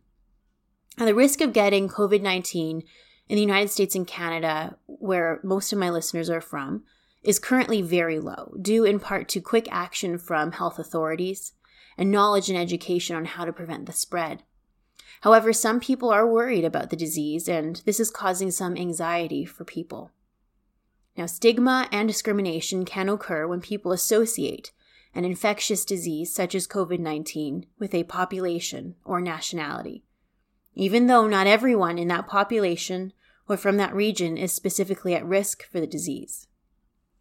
Now, 0.98 1.06
the 1.06 1.16
risk 1.16 1.42
of 1.42 1.52
getting 1.52 1.90
COVID 1.90 2.22
19 2.22 2.84
in 3.28 3.36
the 3.36 3.42
United 3.42 3.70
States 3.70 3.96
and 3.96 4.08
Canada, 4.08 4.78
where 4.86 5.40
most 5.44 5.74
of 5.74 5.80
my 5.80 5.90
listeners 5.90 6.30
are 6.30 6.42
from, 6.42 6.84
is 7.24 7.40
currently 7.40 7.82
very 7.82 8.20
low, 8.20 8.54
due 8.62 8.84
in 8.84 9.00
part 9.00 9.28
to 9.30 9.42
quick 9.42 9.68
action 9.72 10.18
from 10.18 10.52
health 10.52 10.78
authorities 10.78 11.54
and 11.98 12.12
knowledge 12.12 12.50
and 12.50 12.58
education 12.58 13.16
on 13.16 13.26
how 13.26 13.46
to 13.46 13.54
prevent 13.54 13.86
the 13.86 13.94
spread. 13.94 14.44
However, 15.22 15.54
some 15.54 15.80
people 15.80 16.10
are 16.10 16.28
worried 16.28 16.66
about 16.66 16.90
the 16.90 16.96
disease, 16.96 17.48
and 17.48 17.82
this 17.86 18.00
is 18.00 18.12
causing 18.12 18.52
some 18.52 18.76
anxiety 18.76 19.46
for 19.46 19.64
people. 19.64 20.12
Now, 21.16 21.28
stigma 21.28 21.88
and 21.92 22.08
discrimination 22.08 22.86
can 22.86 23.08
occur 23.08 23.48
when 23.48 23.62
people 23.62 23.92
associate 23.92 24.72
an 25.16 25.26
infectious 25.26 25.86
disease 25.86 26.34
such 26.34 26.56
as 26.56 26.68
COVID 26.68 27.00
19 27.00 27.68
with 27.78 27.94
a 27.94 28.04
population 28.04 28.96
or 29.06 29.22
nationality, 29.22 30.04
even 30.74 31.08
though 31.08 31.28
not 31.28 31.48
everyone 31.48 31.98
in 31.98 32.08
that 32.08 32.28
population 32.28 33.14
or 33.48 33.58
from 33.58 33.78
that 33.78 33.94
region 33.94 34.38
is 34.38 34.52
specifically 34.52 35.14
at 35.14 35.26
risk 35.26 35.70
for 35.70 35.80
the 35.80 35.88
disease. 35.88 36.48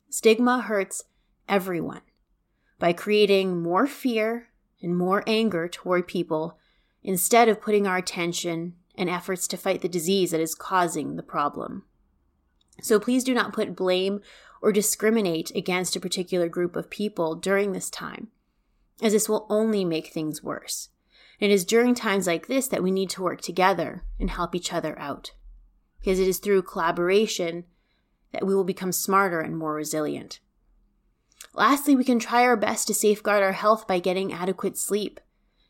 Stigma 0.08 0.62
hurts 0.62 1.04
everyone 1.48 2.02
by 2.78 2.92
creating 2.92 3.62
more 3.62 3.86
fear 3.86 4.48
and 4.80 4.96
more 4.96 5.22
anger 5.26 5.68
toward 5.68 6.08
people 6.08 6.58
instead 7.02 7.48
of 7.48 7.60
putting 7.60 7.86
our 7.86 7.96
attention 7.96 8.74
and 8.94 9.08
efforts 9.08 9.46
to 9.48 9.56
fight 9.56 9.80
the 9.80 9.88
disease 9.88 10.30
that 10.30 10.40
is 10.40 10.54
causing 10.54 11.16
the 11.16 11.22
problem. 11.22 11.84
So 12.80 13.00
please 13.00 13.24
do 13.24 13.34
not 13.34 13.52
put 13.52 13.76
blame 13.76 14.20
or 14.60 14.72
discriminate 14.72 15.50
against 15.54 15.96
a 15.96 16.00
particular 16.00 16.48
group 16.48 16.76
of 16.76 16.90
people 16.90 17.34
during 17.34 17.72
this 17.72 17.90
time, 17.90 18.28
as 19.02 19.12
this 19.12 19.28
will 19.28 19.46
only 19.50 19.84
make 19.84 20.08
things 20.08 20.42
worse. 20.42 20.88
And 21.40 21.50
it 21.50 21.54
is 21.54 21.64
during 21.64 21.94
times 21.94 22.26
like 22.26 22.46
this 22.46 22.68
that 22.68 22.82
we 22.82 22.90
need 22.90 23.10
to 23.10 23.22
work 23.22 23.40
together 23.40 24.04
and 24.20 24.30
help 24.30 24.54
each 24.54 24.72
other 24.72 24.96
out, 24.98 25.32
because 25.98 26.20
it 26.20 26.28
is 26.28 26.38
through 26.38 26.62
collaboration 26.62 27.64
that 28.32 28.46
we 28.46 28.54
will 28.54 28.64
become 28.64 28.92
smarter 28.92 29.40
and 29.40 29.58
more 29.58 29.74
resilient. 29.74 30.38
Lastly, 31.54 31.96
we 31.96 32.04
can 32.04 32.18
try 32.18 32.44
our 32.44 32.56
best 32.56 32.86
to 32.86 32.94
safeguard 32.94 33.42
our 33.42 33.52
health 33.52 33.86
by 33.86 33.98
getting 33.98 34.32
adequate 34.32 34.78
sleep 34.78 35.20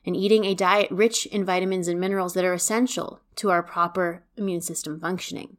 and 0.04 0.16
eating 0.16 0.44
a 0.44 0.54
diet 0.54 0.90
rich 0.90 1.26
in 1.26 1.44
vitamins 1.44 1.88
and 1.88 2.00
minerals 2.00 2.34
that 2.34 2.44
are 2.44 2.52
essential 2.52 3.20
to 3.36 3.50
our 3.50 3.62
proper 3.62 4.24
immune 4.36 4.60
system 4.60 4.98
functioning. 4.98 5.56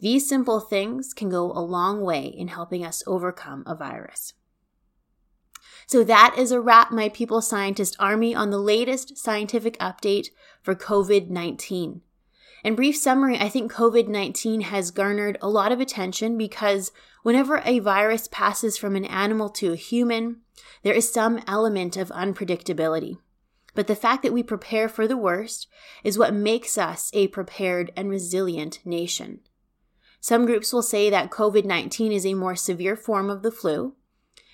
These 0.00 0.28
simple 0.28 0.60
things 0.60 1.12
can 1.12 1.28
go 1.28 1.50
a 1.52 1.60
long 1.60 2.02
way 2.02 2.26
in 2.26 2.48
helping 2.48 2.84
us 2.84 3.02
overcome 3.06 3.64
a 3.66 3.74
virus. 3.74 4.34
So 5.86 6.04
that 6.04 6.34
is 6.36 6.52
a 6.52 6.60
wrap, 6.60 6.92
my 6.92 7.08
people 7.08 7.40
scientist 7.40 7.96
army, 7.98 8.34
on 8.34 8.50
the 8.50 8.58
latest 8.58 9.16
scientific 9.16 9.78
update 9.78 10.28
for 10.62 10.74
COVID 10.74 11.30
19. 11.30 12.02
In 12.64 12.74
brief 12.74 12.96
summary, 12.96 13.38
I 13.38 13.48
think 13.48 13.72
COVID 13.72 14.06
19 14.06 14.62
has 14.62 14.90
garnered 14.90 15.38
a 15.40 15.48
lot 15.48 15.72
of 15.72 15.80
attention 15.80 16.36
because 16.36 16.92
whenever 17.22 17.62
a 17.64 17.78
virus 17.78 18.28
passes 18.30 18.76
from 18.76 18.96
an 18.96 19.04
animal 19.04 19.48
to 19.50 19.72
a 19.72 19.76
human, 19.76 20.42
there 20.82 20.94
is 20.94 21.12
some 21.12 21.40
element 21.46 21.96
of 21.96 22.10
unpredictability. 22.10 23.18
But 23.78 23.86
the 23.86 23.94
fact 23.94 24.24
that 24.24 24.32
we 24.32 24.42
prepare 24.42 24.88
for 24.88 25.06
the 25.06 25.16
worst 25.16 25.68
is 26.02 26.18
what 26.18 26.34
makes 26.34 26.76
us 26.76 27.12
a 27.14 27.28
prepared 27.28 27.92
and 27.94 28.10
resilient 28.10 28.80
nation. 28.84 29.38
Some 30.20 30.46
groups 30.46 30.72
will 30.72 30.82
say 30.82 31.08
that 31.10 31.30
COVID 31.30 31.64
19 31.64 32.10
is 32.10 32.26
a 32.26 32.34
more 32.34 32.56
severe 32.56 32.96
form 32.96 33.30
of 33.30 33.42
the 33.42 33.52
flu. 33.52 33.94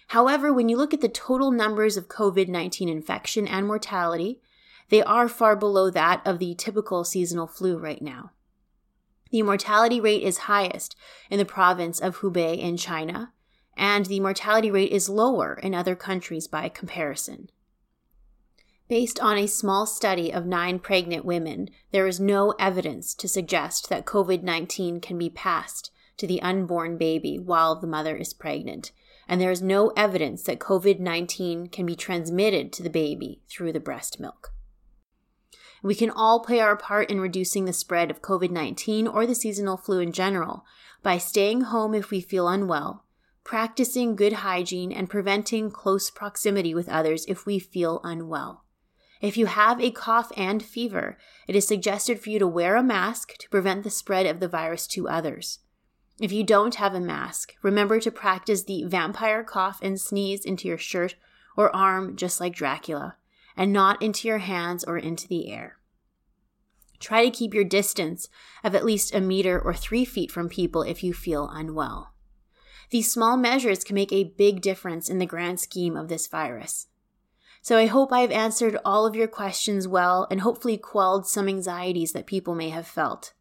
However, 0.08 0.52
when 0.52 0.68
you 0.68 0.76
look 0.76 0.92
at 0.92 1.00
the 1.00 1.08
total 1.08 1.50
numbers 1.50 1.96
of 1.96 2.06
COVID 2.06 2.48
19 2.48 2.90
infection 2.90 3.48
and 3.48 3.66
mortality, 3.66 4.42
they 4.90 5.02
are 5.02 5.26
far 5.26 5.56
below 5.56 5.88
that 5.88 6.20
of 6.26 6.38
the 6.38 6.54
typical 6.54 7.02
seasonal 7.02 7.46
flu 7.46 7.78
right 7.78 8.02
now. 8.02 8.32
The 9.30 9.40
mortality 9.40 10.02
rate 10.02 10.22
is 10.22 10.52
highest 10.52 10.96
in 11.30 11.38
the 11.38 11.46
province 11.46 11.98
of 11.98 12.18
Hubei 12.18 12.58
in 12.58 12.76
China, 12.76 13.32
and 13.74 14.04
the 14.04 14.20
mortality 14.20 14.70
rate 14.70 14.92
is 14.92 15.08
lower 15.08 15.54
in 15.54 15.74
other 15.74 15.96
countries 15.96 16.46
by 16.46 16.68
comparison. 16.68 17.48
Based 18.86 19.18
on 19.18 19.38
a 19.38 19.46
small 19.46 19.86
study 19.86 20.30
of 20.30 20.44
nine 20.44 20.78
pregnant 20.78 21.24
women, 21.24 21.70
there 21.90 22.06
is 22.06 22.20
no 22.20 22.50
evidence 22.58 23.14
to 23.14 23.26
suggest 23.26 23.88
that 23.88 24.04
COVID 24.04 24.42
19 24.42 25.00
can 25.00 25.16
be 25.16 25.30
passed 25.30 25.90
to 26.18 26.26
the 26.26 26.42
unborn 26.42 26.98
baby 26.98 27.38
while 27.38 27.80
the 27.80 27.86
mother 27.86 28.14
is 28.14 28.34
pregnant, 28.34 28.92
and 29.26 29.40
there 29.40 29.50
is 29.50 29.62
no 29.62 29.88
evidence 29.96 30.42
that 30.42 30.58
COVID 30.58 31.00
19 31.00 31.68
can 31.68 31.86
be 31.86 31.96
transmitted 31.96 32.74
to 32.74 32.82
the 32.82 32.90
baby 32.90 33.40
through 33.48 33.72
the 33.72 33.80
breast 33.80 34.20
milk. 34.20 34.52
We 35.82 35.94
can 35.94 36.10
all 36.10 36.40
play 36.40 36.60
our 36.60 36.76
part 36.76 37.10
in 37.10 37.20
reducing 37.20 37.64
the 37.64 37.72
spread 37.72 38.10
of 38.10 38.20
COVID 38.20 38.50
19 38.50 39.06
or 39.06 39.26
the 39.26 39.34
seasonal 39.34 39.78
flu 39.78 40.00
in 40.00 40.12
general 40.12 40.62
by 41.02 41.16
staying 41.16 41.62
home 41.62 41.94
if 41.94 42.10
we 42.10 42.20
feel 42.20 42.48
unwell, 42.48 43.06
practicing 43.44 44.14
good 44.14 44.34
hygiene, 44.34 44.92
and 44.92 45.08
preventing 45.08 45.70
close 45.70 46.10
proximity 46.10 46.74
with 46.74 46.90
others 46.90 47.24
if 47.28 47.46
we 47.46 47.58
feel 47.58 48.02
unwell. 48.04 48.63
If 49.24 49.38
you 49.38 49.46
have 49.46 49.80
a 49.80 49.90
cough 49.90 50.30
and 50.36 50.62
fever, 50.62 51.16
it 51.48 51.56
is 51.56 51.66
suggested 51.66 52.20
for 52.20 52.28
you 52.28 52.38
to 52.38 52.46
wear 52.46 52.76
a 52.76 52.82
mask 52.82 53.38
to 53.38 53.48
prevent 53.48 53.82
the 53.82 53.88
spread 53.88 54.26
of 54.26 54.38
the 54.38 54.48
virus 54.48 54.86
to 54.88 55.08
others. 55.08 55.60
If 56.20 56.30
you 56.30 56.44
don't 56.44 56.74
have 56.74 56.92
a 56.92 57.00
mask, 57.00 57.54
remember 57.62 57.98
to 58.00 58.10
practice 58.10 58.64
the 58.64 58.84
vampire 58.84 59.42
cough 59.42 59.78
and 59.80 59.98
sneeze 59.98 60.44
into 60.44 60.68
your 60.68 60.76
shirt 60.76 61.14
or 61.56 61.74
arm 61.74 62.16
just 62.16 62.38
like 62.38 62.54
Dracula, 62.54 63.16
and 63.56 63.72
not 63.72 64.02
into 64.02 64.28
your 64.28 64.38
hands 64.38 64.84
or 64.84 64.98
into 64.98 65.26
the 65.26 65.50
air. 65.50 65.78
Try 67.00 67.24
to 67.24 67.30
keep 67.30 67.54
your 67.54 67.64
distance 67.64 68.28
of 68.62 68.74
at 68.74 68.84
least 68.84 69.14
a 69.14 69.22
meter 69.22 69.58
or 69.58 69.72
three 69.72 70.04
feet 70.04 70.30
from 70.30 70.50
people 70.50 70.82
if 70.82 71.02
you 71.02 71.14
feel 71.14 71.48
unwell. 71.50 72.12
These 72.90 73.10
small 73.10 73.38
measures 73.38 73.84
can 73.84 73.94
make 73.94 74.12
a 74.12 74.34
big 74.36 74.60
difference 74.60 75.08
in 75.08 75.16
the 75.16 75.24
grand 75.24 75.60
scheme 75.60 75.96
of 75.96 76.08
this 76.08 76.26
virus. 76.26 76.88
So 77.64 77.78
I 77.78 77.86
hope 77.86 78.12
I've 78.12 78.30
answered 78.30 78.76
all 78.84 79.06
of 79.06 79.16
your 79.16 79.26
questions 79.26 79.88
well 79.88 80.26
and 80.30 80.42
hopefully 80.42 80.76
quelled 80.76 81.26
some 81.26 81.48
anxieties 81.48 82.12
that 82.12 82.26
people 82.26 82.54
may 82.54 82.68
have 82.68 82.86
felt. 82.86 83.32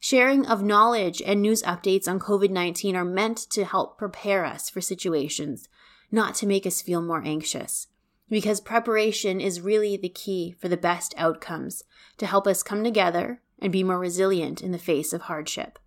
Sharing 0.00 0.46
of 0.46 0.62
knowledge 0.62 1.20
and 1.20 1.42
news 1.42 1.62
updates 1.62 2.08
on 2.08 2.18
COVID 2.18 2.48
19 2.48 2.96
are 2.96 3.04
meant 3.04 3.36
to 3.50 3.66
help 3.66 3.98
prepare 3.98 4.46
us 4.46 4.70
for 4.70 4.80
situations, 4.80 5.68
not 6.10 6.34
to 6.36 6.46
make 6.46 6.64
us 6.64 6.80
feel 6.80 7.02
more 7.02 7.22
anxious. 7.22 7.88
Because 8.30 8.62
preparation 8.62 9.42
is 9.42 9.60
really 9.60 9.98
the 9.98 10.08
key 10.08 10.56
for 10.58 10.68
the 10.68 10.78
best 10.78 11.12
outcomes 11.18 11.84
to 12.16 12.24
help 12.24 12.46
us 12.46 12.62
come 12.62 12.82
together 12.82 13.42
and 13.58 13.70
be 13.70 13.84
more 13.84 13.98
resilient 13.98 14.62
in 14.62 14.72
the 14.72 14.78
face 14.78 15.12
of 15.12 15.22
hardship. 15.22 15.78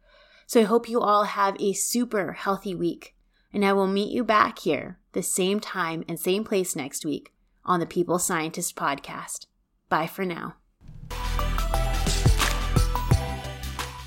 So 0.45 0.59
I 0.61 0.65
hope 0.65 0.87
you 0.87 1.01
all 1.01 1.23
have 1.23 1.59
a 1.59 1.73
super 1.73 2.33
healthy 2.33 2.75
week, 2.75 3.15
and 3.51 3.65
I 3.65 3.73
will 3.73 3.87
meet 3.87 4.11
you 4.11 4.23
back 4.23 4.59
here 4.59 4.99
the 5.13 5.23
same 5.23 5.59
time 5.59 6.03
and 6.07 6.19
same 6.19 6.43
place 6.43 6.75
next 6.75 7.03
week 7.03 7.33
on 7.65 7.79
the 7.79 7.85
People 7.85 8.19
Scientist 8.19 8.75
podcast. 8.75 9.45
Bye 9.89 10.07
for 10.07 10.25
now. 10.25 10.55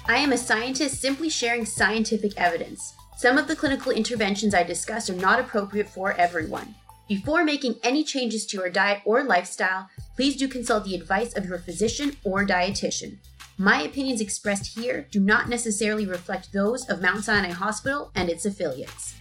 I 0.07 0.17
am 0.17 0.33
a 0.33 0.39
scientist 0.39 1.01
simply 1.01 1.29
sharing 1.29 1.65
scientific 1.65 2.37
evidence. 2.37 2.95
Some 3.17 3.39
of 3.39 3.47
the 3.47 3.57
clinical 3.57 3.93
interventions 3.93 4.55
I 4.55 4.63
discuss 4.63 5.09
are 5.09 5.15
not 5.15 5.39
appropriate 5.39 5.89
for 5.89 6.13
everyone. 6.15 6.75
Before 7.09 7.45
making 7.45 7.77
any 7.83 8.05
changes 8.05 8.47
to 8.47 8.57
your 8.57 8.71
diet 8.71 9.03
or 9.05 9.23
lifestyle, 9.23 9.89
please 10.17 10.37
do 10.37 10.49
consult 10.49 10.85
the 10.85 10.95
advice 10.95 11.37
of 11.37 11.45
your 11.47 11.59
physician 11.59 12.17
or 12.25 12.45
dietitian. 12.45 13.19
My 13.59 13.83
opinions 13.83 14.21
expressed 14.21 14.77
here 14.77 15.07
do 15.11 15.21
not 15.21 15.49
necessarily 15.49 16.07
reflect 16.07 16.53
those 16.53 16.89
of 16.89 17.03
Mount 17.03 17.25
Sinai 17.25 17.51
Hospital 17.51 18.11
and 18.15 18.29
its 18.29 18.47
affiliates. 18.47 19.15